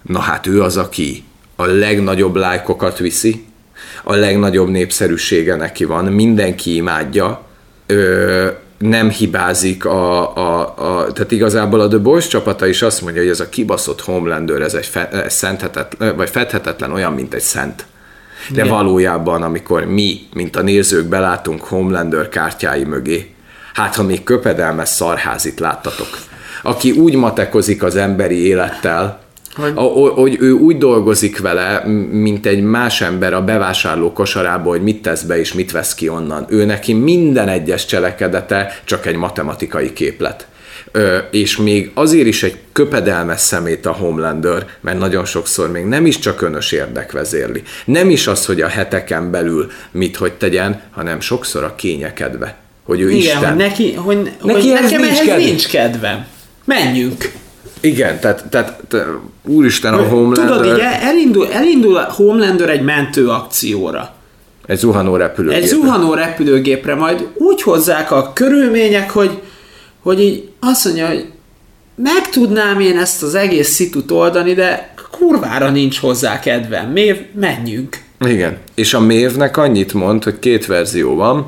[0.03, 1.25] na hát ő az, aki
[1.57, 3.45] a legnagyobb lájkokat viszi,
[4.05, 7.47] a legnagyobb népszerűsége neki van, mindenki imádja,
[7.89, 8.47] ö,
[8.79, 13.31] nem hibázik a, a, a, tehát igazából a The Boys csapata is azt mondja, hogy
[13.31, 17.87] ez a kibaszott Homelander, ez egy fe, ez szenthetetlen, vagy fedhetetlen olyan, mint egy szent.
[18.49, 18.69] De Igen.
[18.69, 23.35] valójában, amikor mi, mint a nézők belátunk Homelander kártyái mögé,
[23.75, 26.19] hát ha még köpedelmes szarházit láttatok,
[26.63, 29.21] aki úgy matekozik az emberi élettel,
[29.57, 29.73] hogy...
[30.15, 35.23] hogy ő úgy dolgozik vele, mint egy más ember a bevásárló kosarába, hogy mit tesz
[35.23, 36.47] be és mit vesz ki onnan.
[36.49, 40.47] Ő neki minden egyes cselekedete csak egy matematikai képlet.
[40.93, 46.07] Ö, és még azért is egy köpedelmes szemét a Homelander, mert nagyon sokszor még nem
[46.07, 47.63] is csak önös érdek vezérli.
[47.85, 52.57] Nem is az, hogy a heteken belül mit hogy tegyen, hanem sokszor a kényekedve.
[52.85, 53.49] Hogy ő Igen, Isten.
[53.49, 55.45] hogy neki, hogy, neki hogy nekem nincs ehhez kedve.
[55.45, 56.27] nincs kedvem.
[56.65, 57.33] Menjünk.
[57.81, 59.07] Igen, tehát, tehát, tehát
[59.47, 60.57] úristen a Homelander...
[60.57, 64.15] Tudod, így elindul, elindul a Homelander egy mentő akcióra.
[64.67, 65.63] Egy zuhanó repülőgépre.
[65.63, 69.39] Egy zuhanó repülőgépre, majd úgy hozzák a körülmények, hogy,
[70.03, 71.27] hogy így azt mondja, hogy
[71.95, 76.91] meg tudnám én ezt az egész szitut oldani, de kurvára nincs hozzá kedvem.
[76.91, 77.97] Mév, menjünk.
[78.21, 78.57] Igen.
[78.75, 81.47] És a Mévnek annyit mond, hogy két verzió van.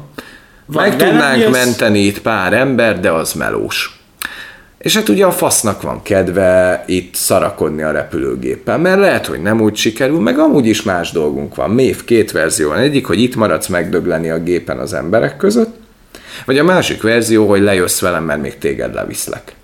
[0.67, 4.00] van meg tudnánk menteni itt pár ember, de az melós.
[4.81, 9.61] És hát ugye a fasznak van kedve itt szarakodni a repülőgéppen, mert lehet, hogy nem
[9.61, 11.71] úgy sikerül, meg amúgy is más dolgunk van.
[11.71, 12.79] Mév két verzió van.
[12.79, 15.77] Egyik, hogy itt maradsz megdögleni a gépen az emberek között,
[16.45, 19.55] vagy a másik verzió, hogy lejössz velem, mert még téged leviszlek.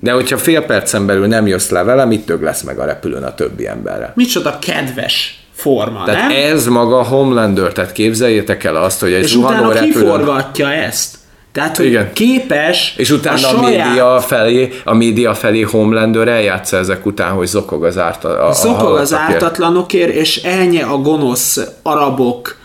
[0.00, 3.22] De hogyha fél percen belül nem jössz le velem, itt dög lesz meg a repülőn
[3.22, 4.12] a többi emberrel.
[4.14, 6.52] Micsoda kedves forma, tehát nem?
[6.52, 9.92] ez maga Homelander, tehát képzeljétek el azt, hogy egy És utána repülőn...
[9.92, 11.16] kiforgatja ezt.
[11.56, 12.12] Tehát, hogy Igen.
[12.12, 13.64] képes És utána a, a, saját...
[13.64, 13.86] saját...
[13.86, 18.96] média felé, a média felé Homelander eljátsza ezek után, hogy zokog az, árta, a, Zokog
[18.96, 22.56] a az ártatlanokért, és elnye a gonosz arabok,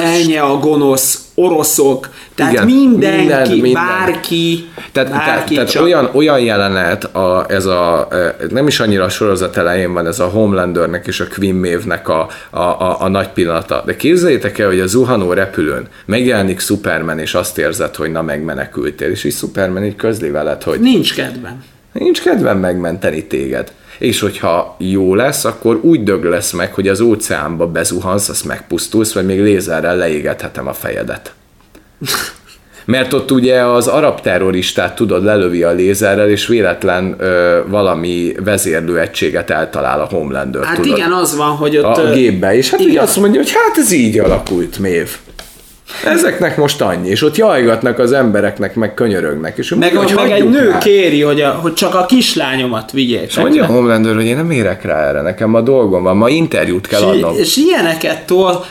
[0.00, 3.72] elnye a gonosz oroszok, tehát Igen, mindenki, minden, minden.
[3.72, 8.08] bárki, tehát, bárki tehát, tehát olyan, olyan jelenet, a, ez a,
[8.50, 12.28] nem is annyira a sorozat elején van, ez a Homelandernek és a Queen Maeve-nek a,
[12.50, 13.82] a, a, a nagy pillanata.
[13.86, 19.10] De képzeljétek el, hogy a zuhanó repülőn megjelenik Superman, és azt érzed, hogy na megmenekültél,
[19.10, 21.64] és így Superman így közli veled, hogy nincs kedvem.
[21.92, 27.00] Nincs kedvem megmenteni téged és hogyha jó lesz, akkor úgy dög lesz meg, hogy az
[27.00, 31.32] óceánba bezuhansz, azt megpusztulsz, vagy még lézerrel leégethetem a fejedet.
[32.84, 39.50] Mert ott ugye az arab terroristát tudod lelövi a lézerrel, és véletlen ö, valami vezérlőegységet
[39.50, 40.64] eltalál a Homelander.
[40.64, 41.84] Hát tudod, igen, az van, hogy ott...
[41.84, 42.92] A, a gépbe, és hát igen.
[42.92, 45.16] ugye azt mondja, hogy hát ez így alakult, Mév.
[46.04, 49.58] Ezeknek most annyi, és ott jajgatnak az embereknek, meg könyörögnek.
[49.58, 50.78] És meg, mondja, hogy meg egy nő már.
[50.78, 53.22] kéri, hogy, a, hogy csak a kislányomat vigyék.
[53.22, 56.28] És mondja a Homelander, hogy én nem érek rá erre, nekem a dolgom van, ma
[56.28, 57.36] interjút kell adnom.
[57.36, 58.64] És ilyeneket tol,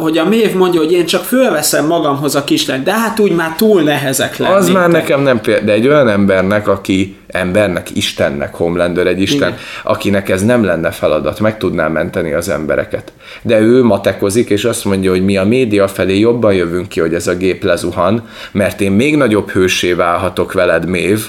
[0.00, 3.54] hogy a Mév mondja, hogy én csak fölveszem magamhoz a kislányt, de hát úgy már
[3.56, 4.54] túl nehezek lenni.
[4.54, 9.48] Az már nekem nem példa, de egy olyan embernek, aki embernek, Istennek, Homelander egy Isten,
[9.48, 9.60] Igen.
[9.82, 13.12] akinek ez nem lenne feladat, meg tudná menteni az embereket.
[13.42, 17.14] De ő matekozik, és azt mondja, hogy mi a média felé jobban jövünk ki, hogy
[17.14, 21.26] ez a gép lezuhan, mert én még nagyobb hősé válhatok veled, Mév,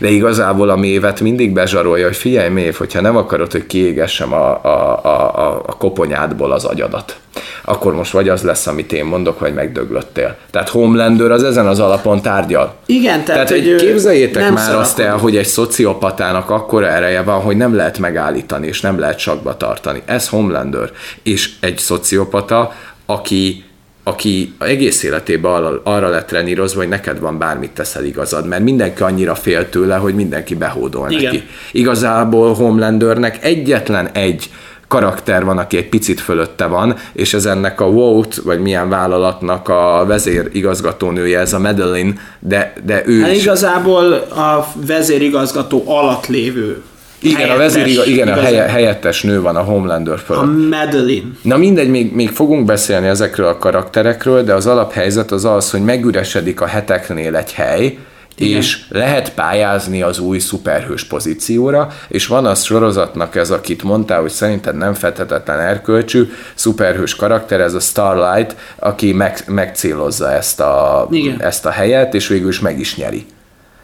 [0.00, 4.64] de igazából a mévet mindig bezsarolja, hogy figyelj mév, hogyha nem akarod, hogy kiégessem a,
[4.64, 7.16] a, a, a koponyádból az agyadat,
[7.64, 10.36] akkor most vagy az lesz, amit én mondok, vagy megdöglöttél.
[10.50, 12.74] Tehát Homelander az ezen az alapon tárgyal.
[12.86, 14.80] Igen, tehát, tehát hogy képzeljétek már szarapod.
[14.80, 19.18] azt el, hogy egy szociopatának akkora ereje van, hogy nem lehet megállítani, és nem lehet
[19.18, 20.02] sakba tartani.
[20.04, 20.90] Ez Homelander.
[21.22, 22.72] És egy szociopata,
[23.06, 23.64] aki
[24.04, 29.02] aki egész életében arra, arra lett trenírozva, hogy neked van bármit teszel igazad, mert mindenki
[29.02, 31.24] annyira fél tőle, hogy mindenki behódol Igen.
[31.24, 31.42] neki.
[31.72, 34.50] Igazából Homelandernek egyetlen egy
[34.92, 39.68] karakter van, aki egy picit fölötte van, és ez ennek a Wout, vagy milyen vállalatnak
[39.68, 43.42] a vezérigazgatónője, ez a Madeline, de, de ő hát is...
[43.42, 46.82] igazából a vezérigazgató alatt lévő
[47.22, 50.42] igen, a vezér, igen, a helye, helyettes nő van a Homelander fölött.
[50.42, 51.28] A Madeline.
[51.42, 55.84] Na mindegy, még, még fogunk beszélni ezekről a karakterekről, de az alaphelyzet az az, hogy
[55.84, 57.98] megüresedik a heteknél egy hely,
[58.36, 58.58] igen.
[58.58, 64.30] és lehet pályázni az új szuperhős pozícióra, és van az sorozatnak ez, akit mondtál, hogy
[64.30, 71.66] szerinted nem fedhetetlen erkölcsű szuperhős karakter, ez a Starlight, aki meg, megcélozza ezt a, ezt
[71.66, 73.26] a helyet, és végül is meg is nyeri.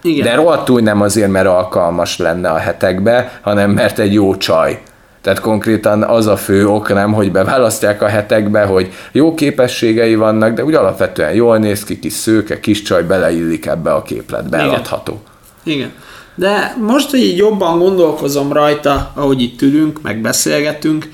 [0.03, 0.25] Igen.
[0.25, 4.83] De rohadtul nem azért, mert alkalmas lenne a hetekbe, hanem mert egy jó csaj.
[5.21, 10.55] Tehát konkrétan az a fő ok nem, hogy beválasztják a hetekbe, hogy jó képességei vannak,
[10.55, 15.21] de úgy alapvetően jól néz ki, kis szőke, kis csaj beleillik ebbe a képletbe, eladható.
[15.63, 15.93] Igen.
[16.35, 21.11] De most, hogy így jobban gondolkozom rajta, ahogy itt ülünk, meg beszélgetünk,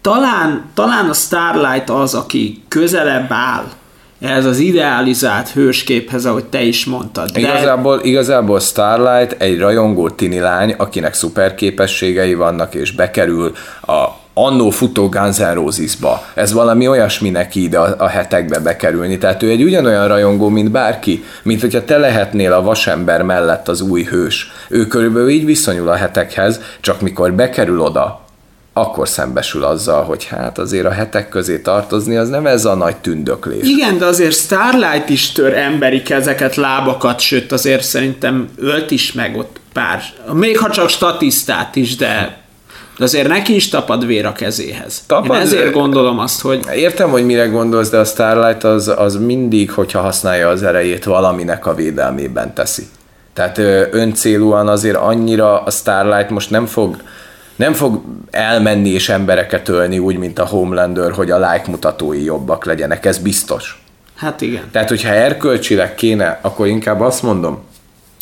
[0.00, 3.64] talán, talán a Starlight az, aki közelebb áll
[4.24, 7.30] ehhez az idealizált hősképhez, ahogy te is mondtad.
[7.30, 7.40] De...
[7.40, 15.08] Igazából, igazából Starlight egy rajongó tini lány, akinek szuperképességei vannak, és bekerül a annó futó
[15.08, 16.24] Guns N' Roses-ba.
[16.34, 19.18] Ez valami olyasmi neki ide a, a hetekbe bekerülni.
[19.18, 23.80] Tehát ő egy ugyanolyan rajongó, mint bárki, mint hogyha te lehetnél a vasember mellett az
[23.80, 24.52] új hős.
[24.68, 28.23] Ő körülbelül így viszonyul a hetekhez, csak mikor bekerül oda,
[28.76, 32.96] akkor szembesül azzal, hogy hát azért a hetek közé tartozni, az nem ez a nagy
[32.96, 33.68] tündöklés.
[33.68, 39.36] Igen, de azért Starlight is tör emberi kezeket, lábakat, sőt azért szerintem ölt is meg
[39.36, 42.42] ott pár, még ha csak statisztát is, de
[42.98, 45.02] de azért neki is tapad vér a kezéhez.
[45.06, 46.64] Tapad, Én ezért gondolom azt, hogy...
[46.74, 51.66] Értem, hogy mire gondolsz, de a Starlight az, az mindig, hogyha használja az erejét, valaminek
[51.66, 52.86] a védelmében teszi.
[53.32, 53.58] Tehát
[53.90, 56.96] öncélúan azért annyira a Starlight most nem fog
[57.56, 62.64] nem fog elmenni és embereket ölni úgy, mint a Homelander, hogy a like mutatói jobbak
[62.64, 63.82] legyenek, ez biztos.
[64.14, 64.62] Hát igen.
[64.72, 67.62] Tehát, hogyha erkölcsileg kéne, akkor inkább azt mondom,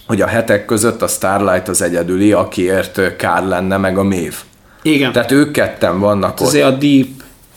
[0.07, 4.35] hogy a hetek között a Starlight az egyedüli, akiért kár lenne, meg a Mév.
[4.83, 5.12] Igen.
[5.12, 6.47] Tehát ők ketten vannak hát ott.
[6.47, 7.09] Azért a Deep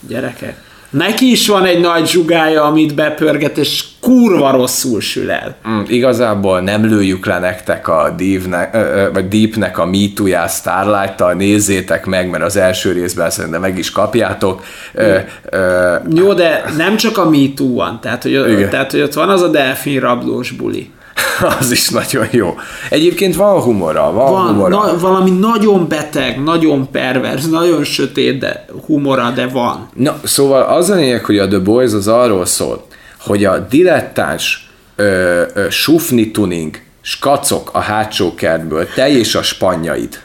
[0.08, 0.64] gyerekek.
[0.90, 5.56] Neki is van egy nagy zsugája, amit bepörget, és kurva rosszul sül el.
[5.68, 8.76] Mm, igazából nem lőjük le nektek a Deep-nek,
[9.12, 14.64] vagy Deepnek a MeToo-ját Starlight-tal, nézzétek meg, mert az első részben szerintem meg is kapjátok.
[14.94, 15.16] Ö,
[15.50, 19.42] ö, Jó, de nem csak a MeToo van, tehát hogy, tehát, hogy ott van az
[19.42, 20.90] a delfin rablós buli.
[21.58, 22.54] az is nagyon jó.
[22.90, 24.68] Egyébként van humora, van, van humora.
[24.68, 29.88] Na, valami nagyon beteg, nagyon pervers, nagyon sötét de humora, de van.
[29.94, 32.86] Na, szóval az a lényeg, hogy a The Boys az arról szól,
[33.20, 40.24] hogy a dilettáns ö, ö, sufni tuning skacok a hátsó kertből, te és a spanyaid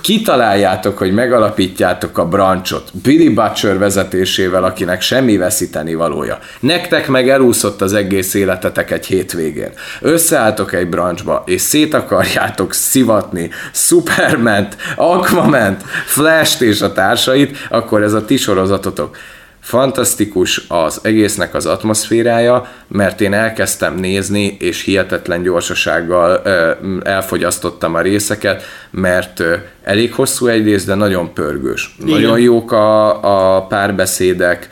[0.00, 6.38] kitaláljátok, hogy megalapítjátok a brancsot Billy Butcher vezetésével, akinek semmi veszíteni valója.
[6.60, 9.70] Nektek meg elúszott az egész életetek egy hétvégén.
[10.00, 18.12] Összeálltok egy brancsba, és szét akarjátok szivatni Superman-t, Aquaman-t, Flash-t és a társait, akkor ez
[18.12, 19.16] a ti sorozatotok
[19.60, 26.42] fantasztikus az egésznek az atmoszférája, mert én elkezdtem nézni, és hihetetlen gyorsasággal
[27.02, 29.42] elfogyasztottam a részeket, mert
[29.82, 31.96] elég hosszú egyrészt, de nagyon pörgős.
[32.00, 32.20] Igen.
[32.20, 34.68] Nagyon jók a, a párbeszédek,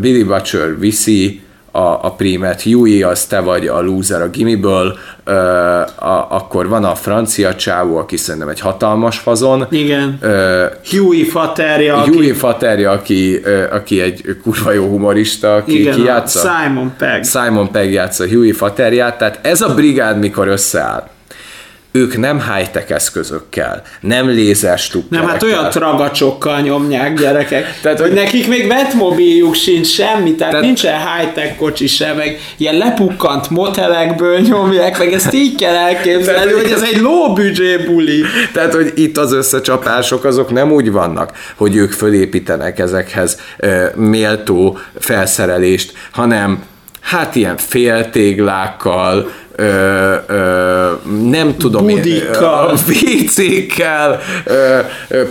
[0.00, 1.43] Billy Butcher viszi,
[1.76, 6.84] a, a prímet, Huey, az te vagy a loser a gimiből, ö, a, akkor van
[6.84, 9.66] a francia csávó, aki szerintem egy hatalmas fazon.
[9.70, 10.18] Igen.
[10.20, 11.98] Ö, Huey Faterja.
[11.98, 12.32] Huey aki...
[12.32, 16.50] Faterja, aki, ö, aki egy kurva jó humorista, aki Igen, kijátsza.
[16.50, 17.22] Simon Pegg.
[17.24, 21.08] Simon Pegg játsza Huey Faterját, tehát ez a brigád mikor összeáll,
[21.96, 25.26] ők nem high-tech eszközökkel, nem lézerstupperekkel.
[25.26, 30.66] Nem, hát olyan tragacsokkal nyomják gyerekek, tehát, hogy nekik még vetmobiljuk sincs semmi, tehát, tehát
[30.66, 36.70] nincsen high-tech kocsi sem, meg ilyen lepukkant motelekből nyomják, meg ezt így kell elképzelni, hogy
[36.70, 37.02] ez egy
[37.34, 38.22] budget buli.
[38.52, 44.78] Tehát, hogy itt az összecsapások azok nem úgy vannak, hogy ők fölépítenek ezekhez e, méltó
[44.98, 46.64] felszerelést, hanem
[47.00, 50.90] hát ilyen féltéglákkal, ö, ö,
[51.30, 52.78] nem tudom Budikkal.
[54.44, 54.78] Ö,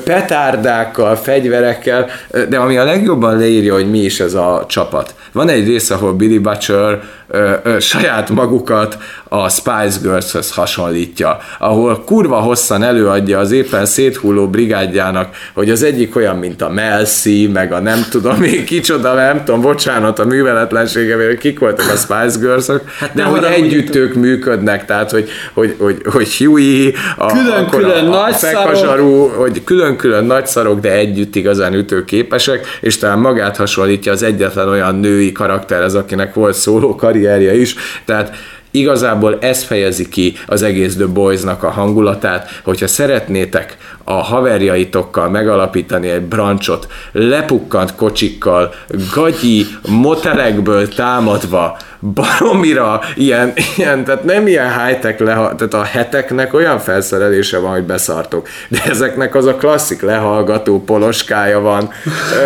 [0.04, 2.10] petárdákkal, fegyverekkel,
[2.50, 5.14] de ami a legjobban leírja, hogy mi is ez a csapat.
[5.32, 12.04] Van egy rész, ahol Billy Butcher ö, ö, saját magukat a Spice Girls-höz hasonlítja, ahol
[12.06, 17.74] kurva hosszan előadja az éppen széthulló brigádjának, hogy az egyik olyan, mint a Melsi, meg
[17.74, 22.40] a nem tudom még kicsoda, nem tudom, bocsánat a műveletlensége, mert kik voltak a Spice
[22.40, 22.66] girls
[23.00, 28.26] hát de hogy együtt ők működnek, tehát hogy, hogy, hogy, hogy Huey, a, külön-külön a,
[28.26, 34.68] a, a hogy külön-külön nagyszarok, de együtt igazán ütőképesek, és talán magát hasonlítja az egyetlen
[34.68, 38.36] olyan női karakter, ez akinek volt szóló karrierje is, tehát
[38.76, 46.10] Igazából ez fejezi ki az egész The Boys-nak a hangulatát, hogyha szeretnétek a haverjaitokkal megalapítani
[46.10, 48.74] egy brancsot, lepukkant kocsikkal,
[49.14, 51.78] gagyi motelekből támadva,
[52.14, 57.84] baromira ilyen, ilyen tehát nem ilyen high-tech, leha, tehát a heteknek olyan felszerelése van, hogy
[57.84, 61.90] beszartok, de ezeknek az a klasszik lehallgató poloskája van.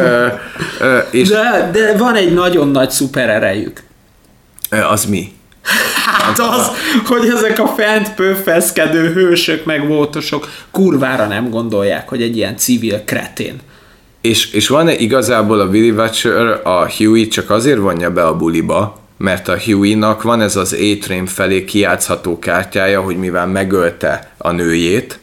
[0.01, 0.27] ö,
[0.79, 3.83] ö, és de, de van egy nagyon nagy szupererejük.
[4.89, 5.36] Az mi?
[6.05, 6.71] Hát az,
[7.05, 13.03] hogy ezek a fent pöffeszkedő hősök meg vótosok kurvára nem gondolják, hogy egy ilyen civil
[13.05, 13.59] kretén.
[14.21, 18.99] És, és van-e igazából a Willy Watcher a Huey csak azért vonja be a buliba,
[19.17, 25.19] mert a Huey-nak van ez az A-Train felé kiátszható kártyája, hogy mivel megölte a nőjét,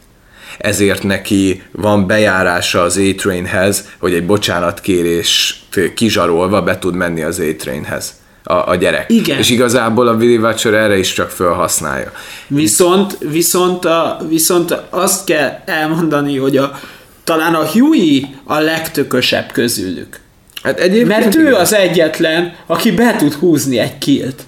[0.59, 8.23] ezért neki van bejárása az A-Trainhez, hogy egy bocsánatkérést kizsarolva be tud menni az A-Trainhez
[8.45, 9.11] a, a gyerek.
[9.11, 9.39] Igen.
[9.39, 12.13] És igazából a Willy Watcher erre is csak felhasználja.
[12.47, 16.79] Viszont, viszont, a, viszont azt kell elmondani, hogy a,
[17.25, 20.21] talán a Huey a legtökösebb közülük.
[20.63, 21.55] Hát egyébként Mert ő igen.
[21.55, 24.43] az egyetlen, aki be tud húzni egy kilt.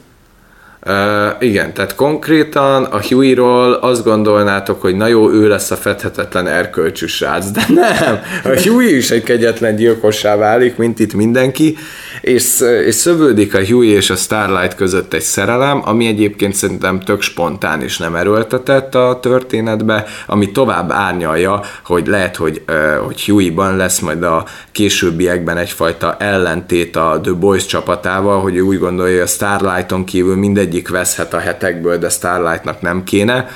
[0.87, 0.93] Uh,
[1.41, 7.07] igen, tehát konkrétan a Huey-ról azt gondolnátok, hogy na jó, ő lesz a fedhetetlen erkölcsű
[7.07, 8.21] srác, de nem.
[8.45, 11.77] A Huey is egy kegyetlen gyilkossá válik, mint itt mindenki,
[12.21, 17.21] és, és szövődik a Huey és a Starlight között egy szerelem, ami egyébként szerintem tök
[17.21, 23.77] spontán és nem erőltetett a történetbe, ami tovább árnyalja, hogy lehet, hogy, uh, hogy Huey-ban
[23.77, 29.27] lesz majd a későbbiekben egyfajta ellentét a The Boys csapatával, hogy úgy gondolja, hogy a
[29.27, 33.49] Starlighton kívül mindegyik veszhet a hetekből, de Starlightnak nem kéne.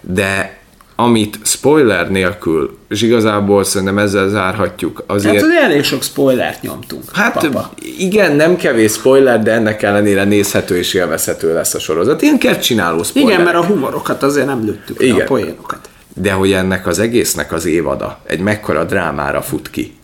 [0.00, 0.59] De
[1.02, 5.34] amit spoiler nélkül, és igazából szerintem ezzel zárhatjuk, azért...
[5.34, 7.02] Hát azért elég sok spoilert nyomtunk.
[7.12, 7.70] Hát papa.
[7.98, 12.22] igen, nem kevés spoiler, de ennek ellenére nézhető és élvezhető lesz a sorozat.
[12.22, 13.32] Ilyen kell csináló spoiler.
[13.32, 15.20] Igen, mert a humorokat azért nem lőttük Igen.
[15.20, 15.88] a poénokat.
[16.14, 19.94] De hogy ennek az egésznek az évada egy mekkora drámára fut ki.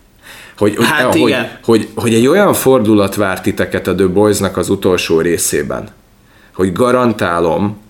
[0.59, 1.59] Hogy, hogy, Hát hogy, igen.
[1.65, 5.89] hogy, hogy egy olyan fordulat vár titeket a The Boys-nak az utolsó részében,
[6.55, 7.81] hogy garantálom,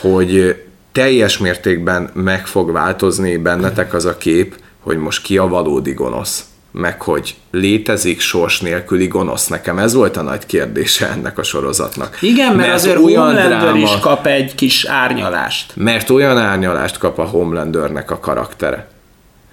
[0.00, 0.56] hogy
[0.92, 6.46] teljes mértékben meg fog változni bennetek az a kép, hogy most ki a valódi gonosz
[6.72, 9.46] meg hogy létezik sors nélküli gonosz.
[9.46, 12.22] Nekem ez volt a nagy kérdése ennek a sorozatnak.
[12.22, 15.72] Igen, mert, azért olyan Homelander dráma- is kap egy kis árnyalást.
[15.76, 18.88] mert olyan árnyalást kap a Homelandernek a karaktere.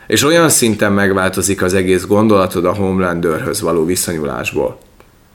[0.07, 4.79] És olyan szinten megváltozik az egész gondolatod a Homelanderhöz való viszonyulásból,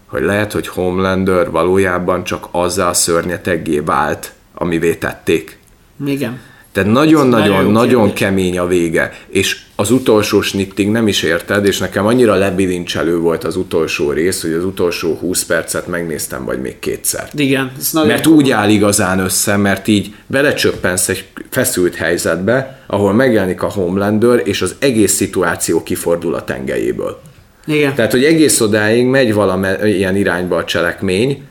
[0.06, 5.58] hogy lehet, hogy Homelander valójában csak azzal a szörnyeteggé vált, amivé tették.
[6.06, 6.38] Igen.
[6.72, 8.18] Tehát Ez nagyon nagyon-nagyon jó nagyon kérdés.
[8.18, 13.44] kemény a vége, és az utolsó snittig nem is érted, és nekem annyira lebilincselő volt
[13.44, 17.28] az utolsó rész, hogy az utolsó 20 percet megnéztem, vagy még kétszer.
[17.32, 23.12] Igen, ez nagyon Mert úgy áll igazán össze, mert így belecsöppensz egy feszült helyzetbe, ahol
[23.12, 27.20] megjelenik a Homelander, és az egész szituáció kifordul a tengelyéből.
[27.66, 27.94] Igen.
[27.94, 31.42] Tehát, hogy egész odáig megy valamilyen irányba a cselekmény,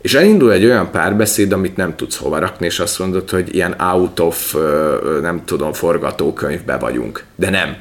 [0.00, 3.74] és elindul egy olyan párbeszéd, amit nem tudsz hova rakni, és azt mondod, hogy ilyen
[3.78, 4.56] out of,
[5.20, 7.24] nem tudom, forgatókönyvbe vagyunk.
[7.34, 7.76] De nem.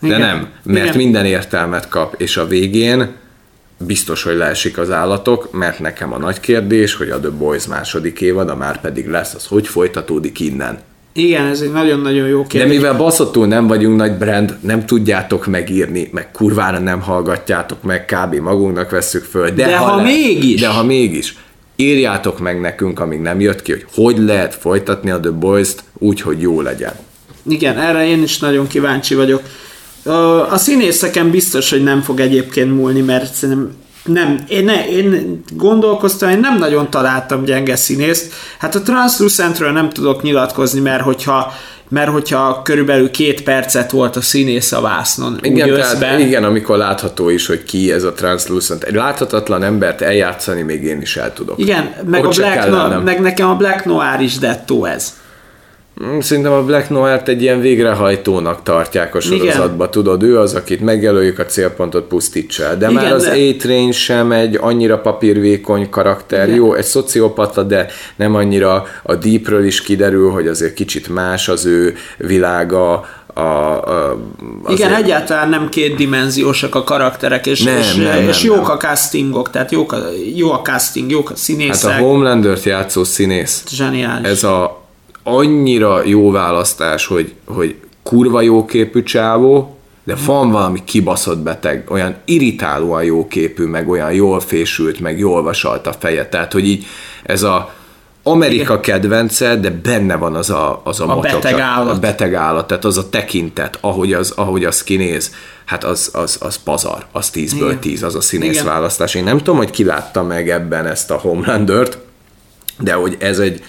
[0.00, 0.20] De Igen.
[0.20, 0.96] nem, mert Igen.
[0.96, 3.16] minden értelmet kap, és a végén
[3.78, 8.20] biztos, hogy leesik az állatok, mert nekem a nagy kérdés, hogy a The Boys második
[8.20, 10.78] évada már pedig lesz, az hogy folytatódik innen.
[11.12, 12.76] Igen, ez egy nagyon-nagyon jó De kérdés.
[12.76, 18.34] mivel baszottul nem vagyunk nagy brand, nem tudjátok megírni, meg kurvára nem hallgatjátok meg, kb.
[18.34, 19.50] magunknak vesszük föl.
[19.50, 20.60] De, De ha le- mégis.
[20.60, 21.36] De ha mégis.
[21.76, 26.20] Írjátok meg nekünk, amíg nem jött ki, hogy hogy lehet folytatni a The Boys-t úgy,
[26.20, 26.92] hogy jó legyen.
[27.48, 29.42] Igen, erre én is nagyon kíváncsi vagyok.
[30.50, 33.70] A színészeken biztos, hogy nem fog egyébként múlni, mert szerintem
[34.08, 38.32] nem, én, ne, én gondolkoztam, én nem nagyon találtam gyenge színészt.
[38.58, 41.52] Hát a Translucentről nem tudok nyilatkozni, mert hogyha
[41.90, 47.28] mert hogyha körülbelül két percet volt a színész a vásznon, Igen, tehát, igen, amikor látható
[47.28, 48.82] is, hogy ki ez a translucent.
[48.82, 51.58] Egy láthatatlan embert eljátszani még én is el tudok.
[51.58, 55.12] Igen, meg, Ott a Black no, meg nekem a Black Noir is dettó ez.
[56.04, 60.80] Mm, Szerintem a Black Noir-t egy ilyen végrehajtónak tartják a sorozatba, tudod, ő az, akit
[60.80, 62.76] megjelöljük a célpontot pusztítsa el.
[62.78, 67.86] De Igen, már az de- A-Train sem egy annyira papírvékony karakter, jó, egy szociopata, de
[68.16, 74.16] nem annyira a Deepről is kiderül, hogy azért kicsit más az ő világa, a, a,
[74.64, 78.70] azért- Igen, egyáltalán nem kétdimenziósak a karakterek, és, Nem, és, nem, és nem, jók nem.
[78.70, 79.98] a castingok, tehát jók a,
[80.34, 81.98] jó a casting, jók a Hát színészek.
[82.00, 84.28] a Homelander-t játszó színész, Zseniális.
[84.28, 84.86] ez a
[85.36, 92.16] annyira jó választás, hogy, hogy kurva jó képű csávó, de van valami kibaszott beteg, olyan
[92.24, 96.28] irritálóan jó képű, meg olyan jól fésült, meg jól vasalt a feje.
[96.28, 96.86] Tehát, hogy így
[97.22, 97.72] ez a
[98.22, 101.96] Amerika kedvence, de benne van az a, az a, A mocsok, beteg állat.
[101.96, 106.38] A beteg állat, tehát az a tekintet, ahogy az, ahogy az kinéz, hát az, az,
[106.40, 107.80] az pazar, az tízből Igen.
[107.80, 108.64] tíz, az a színész Igen.
[108.64, 109.14] választás.
[109.14, 111.98] Én nem tudom, hogy ki látta meg ebben ezt a Homelandert,
[112.78, 113.62] de hogy ez egy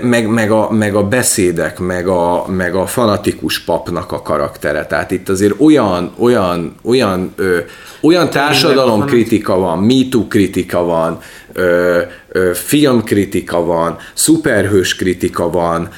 [0.00, 4.86] meg, meg, a, meg a beszédek, meg a, meg a fanatikus papnak a karaktere.
[4.86, 7.58] Tehát itt azért olyan, olyan, olyan, ö,
[8.00, 11.18] olyan társadalomkritika van, MeToo kritika van,
[11.52, 15.88] ö, ö, filmkritika van, szuperhős kritika van,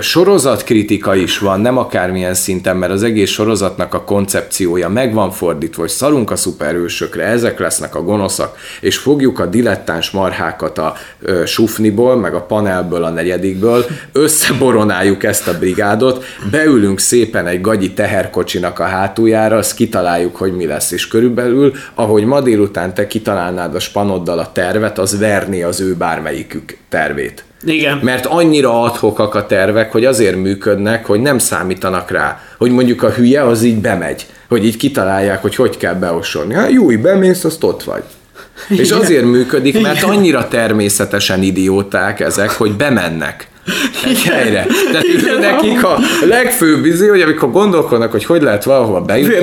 [0.00, 5.80] sorozatkritika is van, nem akármilyen szinten, mert az egész sorozatnak a koncepciója meg van fordítva,
[5.80, 11.46] hogy szarunk a szuperhősökre, ezek lesznek a gonoszak, és fogjuk a dilettáns marhákat a ö,
[11.46, 18.78] sufniból, meg a panelből, a negyedikből, összeboronáljuk ezt a brigádot, beülünk szépen egy gagyi teherkocsinak
[18.78, 23.80] a hátuljára, azt kitaláljuk, hogy mi lesz, és körülbelül, ahogy ma délután te kitalálnád a
[23.80, 27.44] spanoddal a tervet, az verni az ő bármelyikük tervét.
[27.64, 27.98] Igen.
[28.02, 33.10] Mert annyira adhokak a tervek, hogy azért működnek, hogy nem számítanak rá, hogy mondjuk a
[33.10, 36.54] hülye az így bemegy, hogy így kitalálják, hogy hogy kell beosolni.
[36.54, 38.02] Hát jó, bemész, azt ott vagy.
[38.68, 38.98] És Igen.
[38.98, 43.50] azért működik, mert annyira természetesen idióták ezek, hogy bemennek
[44.04, 44.66] egy helyre.
[44.90, 45.38] Tehát Igen.
[45.38, 49.34] nekik a legfőbb izé, hogy amikor gondolkodnak, hogy hogy lehet valahova bejutni,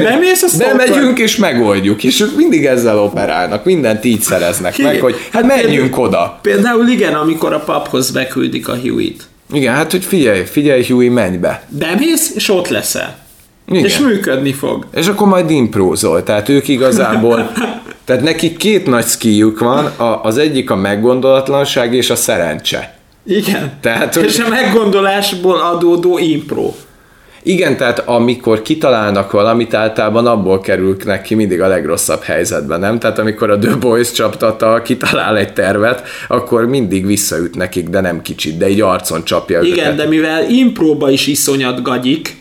[0.42, 5.02] ott bemegyünk és megoldjuk, és ők mindig ezzel operálnak, mindent így szereznek meg, Igen.
[5.02, 6.40] hogy hát menjünk oda.
[6.42, 9.24] Például igen, amikor a paphoz beküldik a Huey-t.
[9.54, 11.64] Igen, hát hogy figyelj, figyelj, Huey, menj be.
[11.68, 13.18] Bemész, és ott leszel.
[13.68, 13.86] Igen.
[13.86, 14.86] És működni fog.
[14.96, 17.52] És akkor majd imprózol, tehát ők igazából,
[18.06, 22.99] tehát nekik két nagy skijük van, a, az egyik a meggondolatlanság és a szerencse.
[23.30, 23.72] Igen.
[23.82, 26.74] Tehát, hogy- És a meggondolásból adódó impro.
[27.44, 33.00] Igen, tehát amikor kitalálnak valamit, általában abból kerülnek ki mindig a legrosszabb helyzetben, nem?
[33.00, 38.22] Tehát amikor a The Boys csaptata kitalál egy tervet, akkor mindig visszaüt nekik, de nem
[38.22, 39.96] kicsit, de így arcon csapja Igen, őket.
[39.96, 42.36] de mivel impróba is iszonyat gagyik,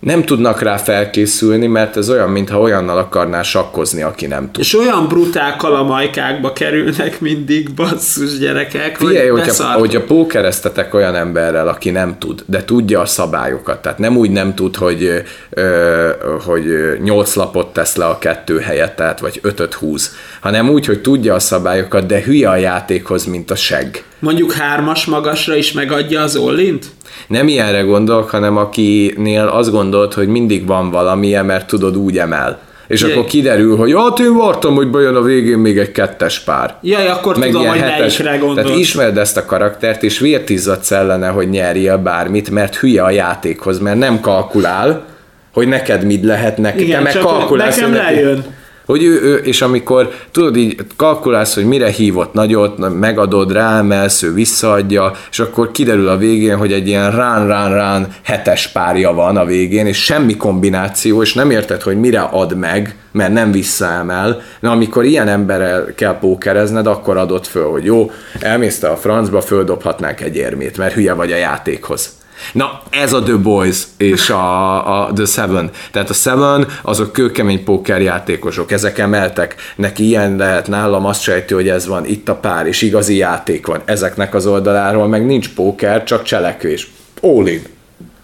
[0.00, 4.62] Nem tudnak rá felkészülni, mert ez olyan, mintha olyannal akarná sakkozni, aki nem tud.
[4.62, 11.68] és olyan brutál kalamajkákba kerülnek mindig, basszus gyerekek, Figyelj, hogy hogyha, hogyha pókereztetek olyan emberrel,
[11.68, 16.08] aki nem tud, de tudja a szabályokat, tehát nem úgy nem tud, hogy, ö,
[16.44, 16.64] hogy
[17.02, 21.34] nyolc lapot tesz le a kettő helyett, tehát vagy ötöt húz, hanem úgy, hogy tudja
[21.34, 24.04] a szabályokat, de hülye a játékhoz, mint a seg.
[24.18, 26.86] Mondjuk hármas magasra is megadja az Ollint?
[27.28, 32.58] Nem ilyenre gondolok, hanem akinél azt gondolt, hogy mindig van valamilyen, mert tudod, úgy emel.
[32.88, 33.12] És Jé.
[33.12, 36.74] akkor kiderül, hogy hát én vártam, hogy bejön a végén még egy kettes pár.
[36.82, 38.22] Jaj, akkor meg tudom, hogy hetes.
[38.22, 38.54] gondolsz.
[38.54, 43.78] Tehát ismered ezt a karaktert, és vértizzadsz ellene, hogy nyerjél bármit, mert hülye a játékhoz,
[43.78, 45.04] mert nem kalkulál,
[45.52, 46.82] hogy neked mit lehet neki.
[46.82, 48.44] Igen, Te meg kalkulálsz, nekem hogy neki- lejön.
[48.86, 54.32] Hogy ő, ő, és amikor tudod így kalkulálsz, hogy mire hívott nagyot, megadod, ráemelsz, ő
[54.32, 59.86] visszaadja, és akkor kiderül a végén, hogy egy ilyen rán-rán-rán hetes párja van a végén,
[59.86, 64.40] és semmi kombináció, és nem érted, hogy mire ad meg, mert nem visszaemel.
[64.60, 68.10] Na, amikor ilyen emberrel kell pókerezned, akkor adod föl, hogy jó,
[68.40, 72.15] elmész te a francba, földobhatnánk egy érmét, mert hülye vagy a játékhoz.
[72.52, 75.70] Na, ez a The Boys és a, a The Seven.
[75.90, 81.68] Tehát a Seven azok kőkemény pókerjátékosok, ezek emeltek, neki ilyen lehet, nálam azt sejtő, hogy
[81.68, 83.80] ez van, itt a pár, és igazi játék van.
[83.84, 86.90] Ezeknek az oldaláról meg nincs póker, csak cselekvés.
[87.20, 87.62] All in.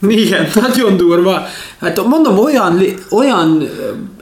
[0.08, 1.46] Igen, nagyon durva.
[1.82, 3.68] Hát mondom, olyan, olyan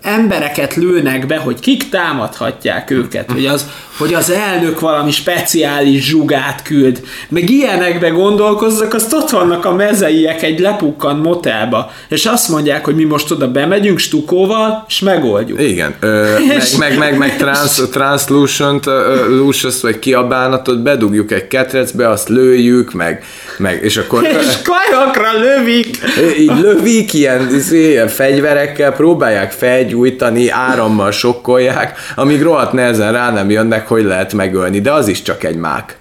[0.03, 3.67] embereket lőnek be, hogy kik támadhatják őket, hogy az,
[3.99, 10.43] hogy az elnök valami speciális zsugát küld, meg ilyenekbe gondolkozzak, azt ott vannak a mezeiek
[10.43, 15.61] egy lepukkant motelba, és azt mondják, hogy mi most oda bemegyünk stukóval, és megoldjuk.
[15.63, 18.85] Igen, ö, meg, És- meg, meg, meg trans, translucent,
[19.29, 23.25] lucius vagy kiabánatot bedugjuk egy ketrecbe, azt lőjük, meg,
[23.59, 25.99] meg és akkor És kajakra lövik!
[26.39, 33.89] így lövik ilyen, izé, fegyverekkel, próbálják felgyújtani, árammal sokkolják, amíg rohadt nehezen rá nem jönnek,
[33.89, 35.97] hogy lehet megölni, de az is csak egy mák.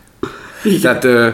[0.82, 1.28] Tehát, ö,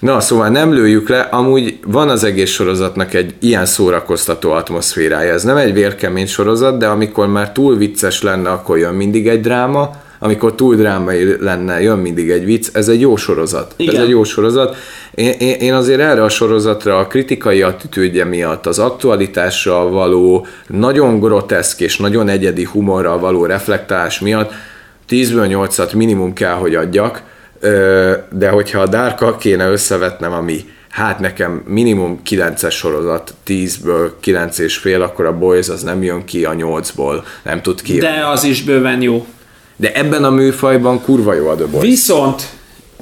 [0.00, 5.32] na, szóval nem lőjük le, amúgy van az egész sorozatnak egy ilyen szórakoztató atmoszférája.
[5.32, 9.40] Ez nem egy vérkemény sorozat, de amikor már túl vicces lenne, akkor jön mindig egy
[9.40, 9.90] dráma,
[10.22, 13.74] amikor túl drámai lenne, jön mindig egy vicc, ez egy jó sorozat.
[13.76, 13.94] Igen.
[13.94, 14.76] Ez egy jó sorozat.
[15.14, 21.20] Én, én, én azért erre a sorozatra a kritikai attitűdje miatt, az aktualitással való, nagyon
[21.20, 24.52] groteszk és nagyon egyedi humorral való reflektálás miatt
[25.08, 27.22] 10-ből 8-at minimum kell, hogy adjak,
[28.30, 34.76] de hogyha a Dárka kéne összevetnem, ami hát nekem minimum 9-es sorozat, 10-ből 9 és
[34.76, 37.98] fél, akkor a Boys az nem jön ki a 8-ból, nem tud ki.
[37.98, 39.26] De az is bőven jó.
[39.80, 41.84] De ebben a műfajban kurva jó a The Boys.
[41.84, 42.42] Viszont,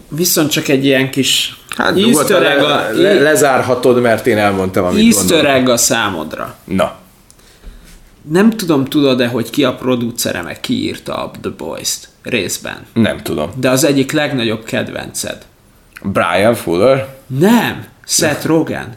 [0.09, 5.15] viszont csak egy ilyen kis Hát nyugodtan le, a, le, lezárhatod, mert én elmondtam, amit
[5.15, 6.55] easter a számodra.
[6.65, 6.97] Na,
[8.31, 12.87] Nem tudom, tudod-e, hogy ki a producere, meg ki írta a The Boys-t részben.
[12.93, 13.51] nem tudom.
[13.57, 15.39] De az egyik legnagyobb kedvenced.
[16.03, 17.17] Brian Fuller?
[17.27, 18.97] Nem, Seth Rogen.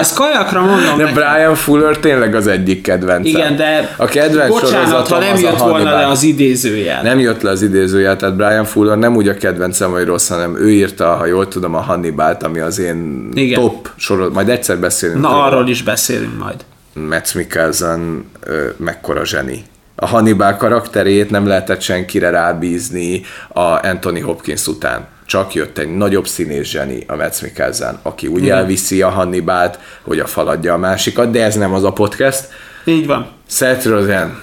[0.00, 1.14] Ezt kajakra mondom De neki.
[1.14, 3.24] Brian Fuller tényleg az egyik kedvencem.
[3.24, 7.02] Igen, de a kedvenc bocsánat, ha nem jött volna le az idézőjel.
[7.02, 10.56] Nem jött le az idézőjel, tehát Brian Fuller nem úgy a kedvencem, hogy rossz, hanem
[10.56, 13.60] ő írta, ha jól tudom, a Hannibalt, ami az én Igen.
[13.60, 14.34] top sorozat.
[14.34, 15.20] Majd egyszer beszélünk.
[15.20, 15.44] Na, róla.
[15.44, 16.64] arról is beszélünk majd.
[17.08, 18.30] Matt Mikkelsen
[18.76, 19.62] mekkora zseni.
[19.94, 25.06] A Hannibal karakterét nem lehetett senkire rábízni a Anthony Hopkins után.
[25.30, 30.18] Csak jött egy nagyobb színész zseni, a Matt Mikkelsen, aki úgy elviszi a Hannibalt, hogy
[30.18, 32.48] a faladja a másikat, de ez nem az a podcast.
[32.84, 33.30] Így van.
[33.48, 34.40] Seth Rogen,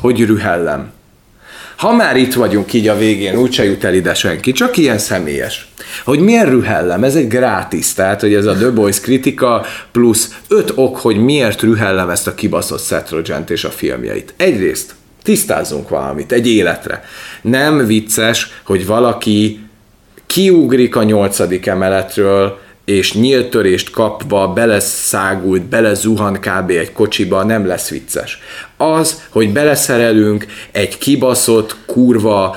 [0.00, 0.90] hogy rühellem.
[1.76, 5.68] Ha már itt vagyunk így a végén, úgyse jut el ide senki, csak ilyen személyes.
[6.04, 10.72] Hogy milyen rühellem, ez egy grátis, tehát hogy ez a The Boys kritika plusz öt
[10.74, 14.34] ok, hogy miért rühellem ezt a kibaszott Seth Rogen-t és a filmjeit.
[14.36, 17.04] Egyrészt tisztázzunk valamit, egy életre.
[17.42, 19.60] Nem vicces, hogy valaki
[20.32, 26.70] kiugrik a nyolcadik emeletről, és nyílt törést kapva beleszágult, belezuhan kb.
[26.70, 28.38] egy kocsiba, nem lesz vicces.
[28.76, 32.56] Az, hogy beleszerelünk egy kibaszott, kurva,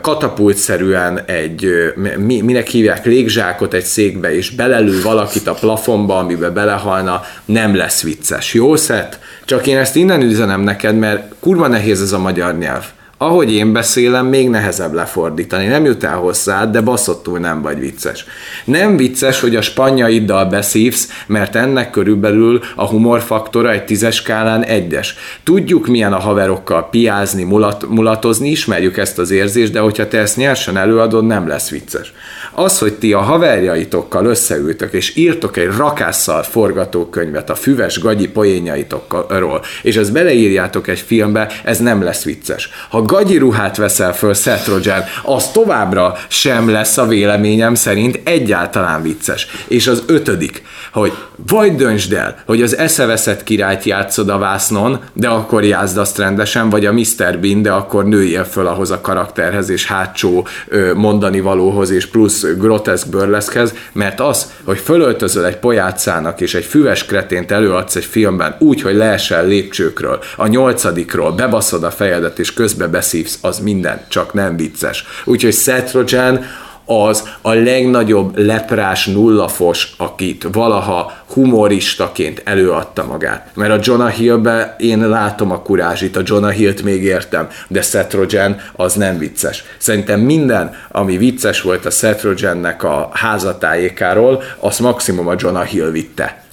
[0.00, 1.68] katapultszerűen egy,
[2.16, 8.02] mi, minek hívják, légzsákot egy székbe, és belelő valakit a plafonba, amiben belehalna, nem lesz
[8.02, 8.54] vicces.
[8.54, 9.18] Jó szett?
[9.44, 12.84] Csak én ezt innen üzenem neked, mert kurva nehéz ez a magyar nyelv
[13.18, 15.66] ahogy én beszélem, még nehezebb lefordítani.
[15.66, 18.24] Nem jut el hozzád, de baszottul nem vagy vicces.
[18.64, 25.14] Nem vicces, hogy a spanyaiddal beszívsz, mert ennek körülbelül a humorfaktora egy tízes skálán egyes.
[25.44, 30.36] Tudjuk, milyen a haverokkal piázni, mulat, mulatozni, ismerjük ezt az érzést, de hogyha te ezt
[30.36, 32.12] nyersen előadod, nem lesz vicces.
[32.52, 39.62] Az, hogy ti a haverjaitokkal összeültök, és írtok egy rakásszal forgatókönyvet a füves gagyi poénjaitokról,
[39.82, 42.70] és ezt beleírjátok egy filmbe, ez nem lesz vicces.
[42.88, 49.02] Ha gagyi ruhát veszel föl Seth Rogen, az továbbra sem lesz a véleményem szerint egyáltalán
[49.02, 49.46] vicces.
[49.68, 51.12] És az ötödik, hogy
[51.46, 56.70] vagy döntsd el, hogy az eszeveszett királyt játszod a vásznon, de akkor játszd azt rendesen,
[56.70, 57.38] vagy a Mr.
[57.40, 60.46] Bean, de akkor nőjél föl ahhoz a karakterhez, és hátsó
[60.94, 67.04] mondani valóhoz, és plusz groteszk burleszkhez, mert az, hogy fölöltözöl egy pojácának, és egy füves
[67.04, 72.88] kretént előadsz egy filmben úgy, hogy leesel lépcsőkről, a nyolcadikról, bebaszod a fejedet, és közbe
[72.96, 75.04] beszívsz, az minden, csak nem vicces.
[75.24, 76.44] Úgyhogy Seth Rogen
[76.84, 83.50] az a legnagyobb leprás nullafos, akit valaha humoristaként előadta magát.
[83.54, 88.14] Mert a Jonah Hillbe én látom a kurázsit, a Jonah Hillt még értem, de Seth
[88.14, 89.64] Rogen az nem vicces.
[89.78, 95.90] Szerintem minden, ami vicces volt a Seth Rogennek a házatájékáról, az maximum a Jonah Hill
[95.90, 96.44] vitte.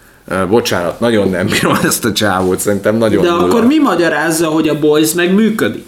[0.50, 3.44] Bocsánat, nagyon nem bírom ezt a csávót, szerintem nagyon De nulla.
[3.44, 5.86] akkor mi magyarázza, hogy a Boys meg működik?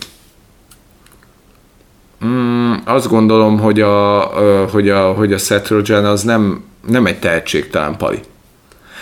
[2.26, 4.20] Mm, azt gondolom, hogy a,
[4.72, 8.20] hogy a, hogy a Seth Rogen az nem, nem egy tehetségtelen pali.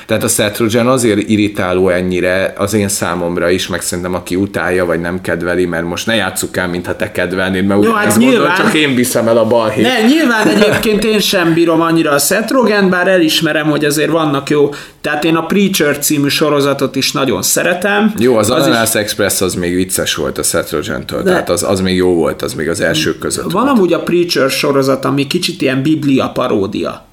[0.05, 4.85] Tehát a Seth Rogen azért irritáló ennyire az én számomra is, meg szerintem aki utálja,
[4.85, 8.05] vagy nem kedveli, mert most ne játsszuk el, mintha te kedvelnéd, mert Jó, úgy hát
[8.05, 8.55] ezt nyilván.
[8.55, 9.83] csak én viszem el a balhét.
[9.85, 14.49] Ne, nyilván egyébként én sem bírom annyira a Seth Rogen, bár elismerem, hogy azért vannak
[14.49, 14.69] jó.
[15.01, 18.13] Tehát én a Preacher című sorozatot is nagyon szeretem.
[18.17, 21.49] Jó, az, az is- Ananas Express az még vicces volt a Seth Rogen-től, De- tehát
[21.49, 23.77] az, az még jó volt, az még az elsők között Van volt.
[23.77, 27.05] amúgy a Preacher sorozat, ami kicsit ilyen biblia paródia.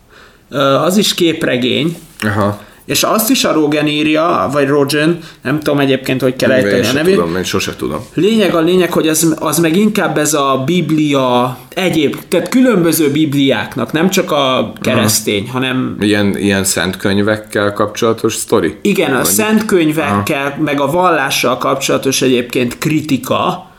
[0.84, 2.61] Az is képregény, Aha.
[2.91, 6.93] És azt is a Rogen írja, vagy Rogen, nem tudom egyébként, hogy kell ejteni a
[6.93, 7.14] nevét.
[7.14, 8.01] tudom, én sose tudom.
[8.14, 13.93] Lényeg a lényeg, hogy az, az meg inkább ez a biblia, egyéb, tehát különböző bibliáknak,
[13.93, 18.76] nem csak a keresztény, hanem Ilyen, ilyen szent könyvekkel kapcsolatos sztori?
[18.82, 23.70] igen, a Vagy- szent könyvekkel, meg a vallással kapcsolatos egyébként kritika,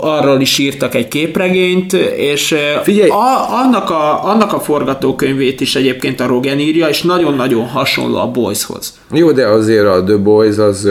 [0.00, 3.08] arról is írtak egy képregényt, és Figyelj!
[3.08, 8.30] A, annak, a, annak a forgatókönyvét is egyébként a Rogen írja, és nagyon-nagyon hasonló a
[8.30, 8.98] Boyshoz.
[9.12, 10.88] Jó, de azért a The Boys az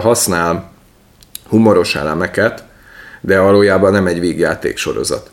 [0.00, 0.70] használ
[1.48, 2.64] humoros elemeket,
[3.20, 5.30] de valójában nem egy vígjáték sorozat.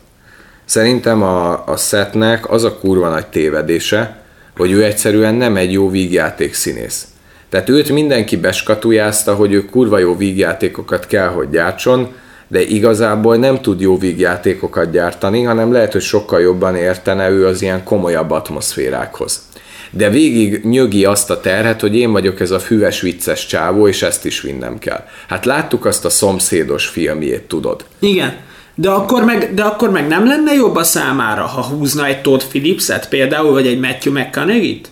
[0.64, 4.22] Szerintem a, a setnek az a kurva nagy tévedése,
[4.56, 7.06] hogy ő egyszerűen nem egy jó vígjáték színész.
[7.48, 12.08] Tehát őt mindenki beskatujázta, hogy ő kurva jó vígjátékokat kell, hogy gyártson,
[12.50, 17.62] de igazából nem tud jó vígjátékokat gyártani, hanem lehet, hogy sokkal jobban értene ő az
[17.62, 19.48] ilyen komolyabb atmoszférákhoz.
[19.90, 24.02] De végig nyögi azt a terhet, hogy én vagyok ez a füves vicces csávó, és
[24.02, 25.04] ezt is vinnem kell.
[25.28, 27.84] Hát láttuk azt a szomszédos filmjét, tudod.
[27.98, 28.36] Igen,
[28.74, 32.40] de akkor, meg, de akkor meg nem lenne jobb a számára, ha húzna egy Todd
[32.48, 34.90] Phillips-et például, vagy egy Matthew McConaughey-t?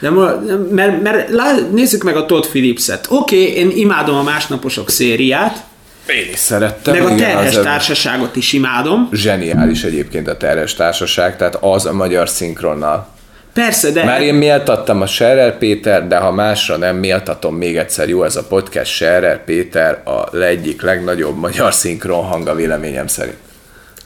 [0.00, 3.06] De mo- mert, mert lá- nézzük meg a Todd Phillips-et.
[3.10, 5.68] Oké, okay, én imádom a másnaposok szériát,
[6.14, 6.94] Én is szerettem.
[6.94, 9.08] meg a igen, terhes az- társaságot is imádom.
[9.12, 13.08] Zseniális egyébként a terhes társaság, tehát az a magyar szinkronnal.
[13.54, 14.04] Persze, de...
[14.04, 18.36] Már én méltattam a Scherer Péter, de ha másra nem méltatom, még egyszer jó ez
[18.36, 23.36] a podcast, Scherer Péter a egyik legnagyobb magyar szinkron hanga véleményem szerint.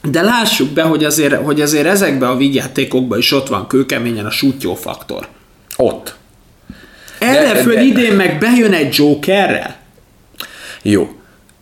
[0.03, 4.31] De lássuk be, hogy azért, hogy azért ezekben a vígjátékokban is ott van kőkeményen a
[4.31, 5.27] sútyó faktor.
[5.77, 6.15] Ott.
[7.19, 9.77] Erre de- föl de- idén meg bejön egy Jokerrel?
[10.83, 11.09] Jó,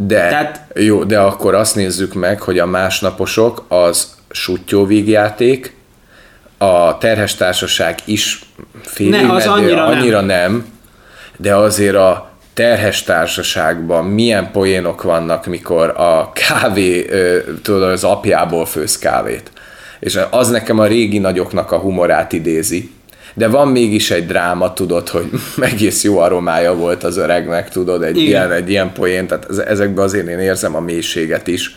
[0.07, 5.74] de, Tehát- jó, de akkor azt nézzük meg, hogy a másnaposok az sutyó vígjáték,
[6.59, 8.40] a terhes társaság is
[8.82, 9.98] félig Ne, az medő- annyira nem.
[9.98, 10.64] annyira nem,
[11.36, 17.07] de azért a terhes társaságban milyen poénok vannak, mikor a kávé,
[17.62, 19.50] tudod, az apjából főz kávét.
[20.00, 22.90] És az nekem a régi nagyoknak a humorát idézi.
[23.35, 25.30] De van mégis egy dráma, tudod, hogy
[25.72, 28.26] egész jó aromája volt az öregnek, tudod, egy Igen.
[28.28, 31.76] ilyen, egy ilyen poén, tehát ez- ezekben azért én érzem a mélységet is.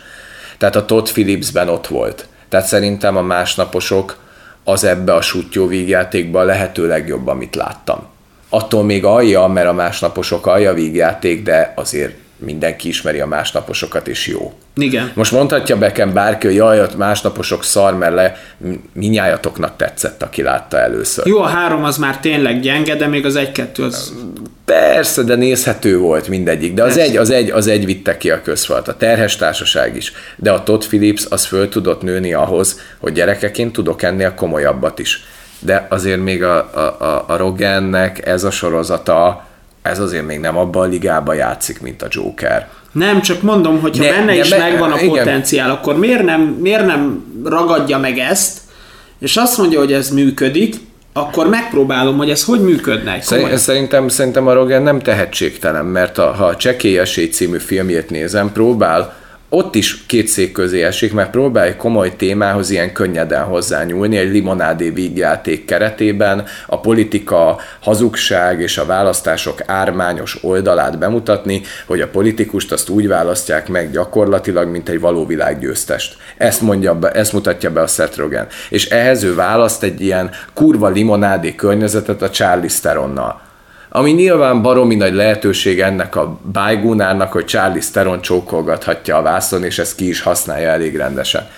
[0.58, 2.26] Tehát a Todd Phillipsben ott volt.
[2.48, 4.16] Tehát szerintem a másnaposok
[4.64, 8.06] az ebbe a sutyó vígjátékban lehető legjobb, amit láttam.
[8.48, 14.26] Attól még alja, mert a másnaposok alja vígjáték, de azért mindenki ismeri a másnaposokat, és
[14.26, 14.52] jó.
[14.76, 15.10] Igen.
[15.14, 18.36] Most mondhatja nekem bárki, hogy jaj, ott másnaposok szar, mert le,
[18.92, 21.26] minnyájatoknak tetszett, aki látta először.
[21.26, 24.12] Jó, a három az már tényleg gyenge, de még az egy-kettő az...
[24.64, 26.74] Persze, de nézhető volt mindegyik.
[26.74, 27.10] De az Persze.
[27.10, 30.12] egy, az, egy, az egy vitte ki a közfalt, a terhes társaság is.
[30.36, 35.24] De a Todd Phillips az föl tudott nőni ahhoz, hogy gyerekeként tudok ennél komolyabbat is.
[35.58, 39.46] De azért még a, a, a, a Rogannek ez a sorozata,
[39.90, 42.68] ez azért még nem abban a ligában játszik, mint a Joker.
[42.92, 45.08] Nem, csak mondom, hogy ha benne de is be- megvan a igen.
[45.08, 48.58] potenciál, akkor miért nem, miért nem ragadja meg ezt,
[49.18, 50.74] és azt mondja, hogy ez működik,
[51.12, 53.60] akkor megpróbálom, hogy ez hogy működne egy Szerint- komoly.
[53.62, 58.52] Szerintem, szerintem a Rogan nem tehetségtelen, mert a, ha a Csekély Esély című filmjét nézem,
[58.52, 59.14] próbál,
[59.48, 64.30] ott is két szék közé esik, mert próbál egy komoly témához ilyen könnyeden hozzányúlni, egy
[64.30, 72.72] limonádé vígjáték keretében, a politika, hazugság és a választások ármányos oldalát bemutatni, hogy a politikust
[72.72, 76.16] azt úgy választják meg gyakorlatilag, mint egy való világgyőztest.
[76.36, 78.14] Ezt, mondja be, ezt mutatja be a Seth.
[78.70, 83.45] És ehhez ő választ egy ilyen kurva limonádé környezetet a Charlie Steronnal
[83.96, 89.78] ami nyilván baromi nagy lehetőség ennek a bájgúnárnak, hogy Charlie Steron csókolgathatja a vászon, és
[89.78, 91.48] ezt ki is használja elég rendesen.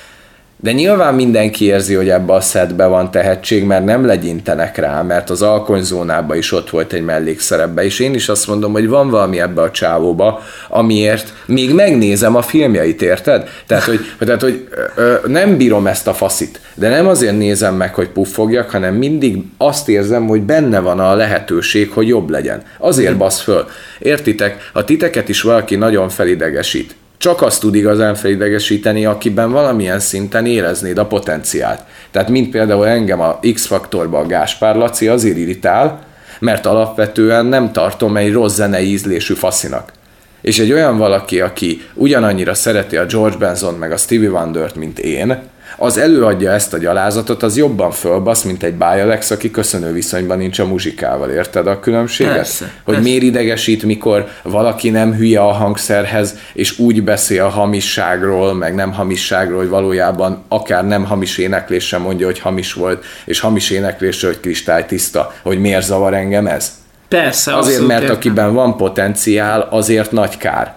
[0.60, 5.30] De nyilván mindenki érzi, hogy ebbe a szedbe van tehetség, mert nem legyintenek rá, mert
[5.30, 9.40] az alkonyzónában is ott volt egy mellékszerepbe, és én is azt mondom, hogy van valami
[9.40, 13.48] ebbe a csávóba, amiért még megnézem a filmjeit, érted?
[13.66, 17.94] Tehát, hogy, tehát, hogy ö, nem bírom ezt a faszit, de nem azért nézem meg,
[17.94, 22.62] hogy puffogjak, hanem mindig azt érzem, hogy benne van a lehetőség, hogy jobb legyen.
[22.78, 23.66] Azért basz föl.
[23.98, 24.70] Értitek?
[24.72, 30.98] Ha titeket is valaki nagyon felidegesít, csak azt tud igazán felidegesíteni, akiben valamilyen szinten éreznéd
[30.98, 31.80] a potenciált.
[32.10, 36.06] Tehát mint például engem a X-faktorban a Gáspár Laci azért irritál,
[36.40, 39.92] mert alapvetően nem tartom egy rossz zenei ízlésű faszinak.
[40.40, 44.98] És egy olyan valaki, aki ugyanannyira szereti a George Benson meg a Stevie Wondert, mint
[44.98, 45.38] én,
[45.80, 50.58] az előadja ezt a gyalázatot, az jobban fölbasz, mint egy Bialex, aki köszönő viszonyban nincs
[50.58, 51.30] a muzsikával.
[51.30, 52.34] Érted a különbséget?
[52.34, 53.00] Persze, hogy persze.
[53.00, 58.92] miért idegesít, mikor valaki nem hülye a hangszerhez, és úgy beszél a hamisságról, meg nem
[58.92, 64.40] hamisságról, hogy valójában akár nem hamis éneklésre mondja, hogy hamis volt, és hamis éneklésre, hogy
[64.40, 66.70] kristálytiszta, hogy miért zavar engem ez?
[67.08, 68.16] Persze, Azért, mert értem.
[68.16, 70.74] akiben van potenciál, azért nagy kár.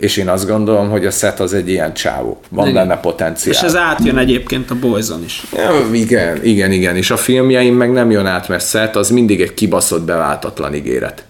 [0.00, 2.40] És én azt gondolom, hogy a Seth az egy ilyen csávó.
[2.48, 2.74] Van Igen.
[2.88, 3.54] benne potenciál.
[3.54, 5.42] És ez átjön egyébként a Boyzon is.
[5.56, 6.96] Ja, igen, igen, igen.
[6.96, 11.24] És a filmjeim meg nem jön át, mert Seth az mindig egy kibaszott beváltatlan ígéret.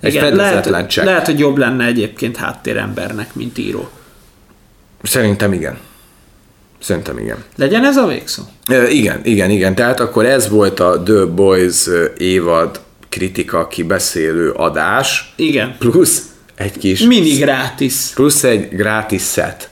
[0.00, 1.04] Egy Igen, lehet, csekk.
[1.04, 3.88] lehet, hogy jobb lenne egyébként háttérembernek, mint író.
[5.02, 5.76] Szerintem igen.
[6.78, 7.44] Szerintem igen.
[7.56, 8.42] Legyen ez a végszó?
[8.70, 9.74] Ö, igen, igen, igen.
[9.74, 11.86] Tehát akkor ez volt a The Boys
[12.18, 15.76] évad kritika kibeszélő adás, Igen.
[15.78, 16.22] plusz
[16.56, 17.94] egy kis Mini gratis.
[18.14, 19.70] plusz egy gratis set.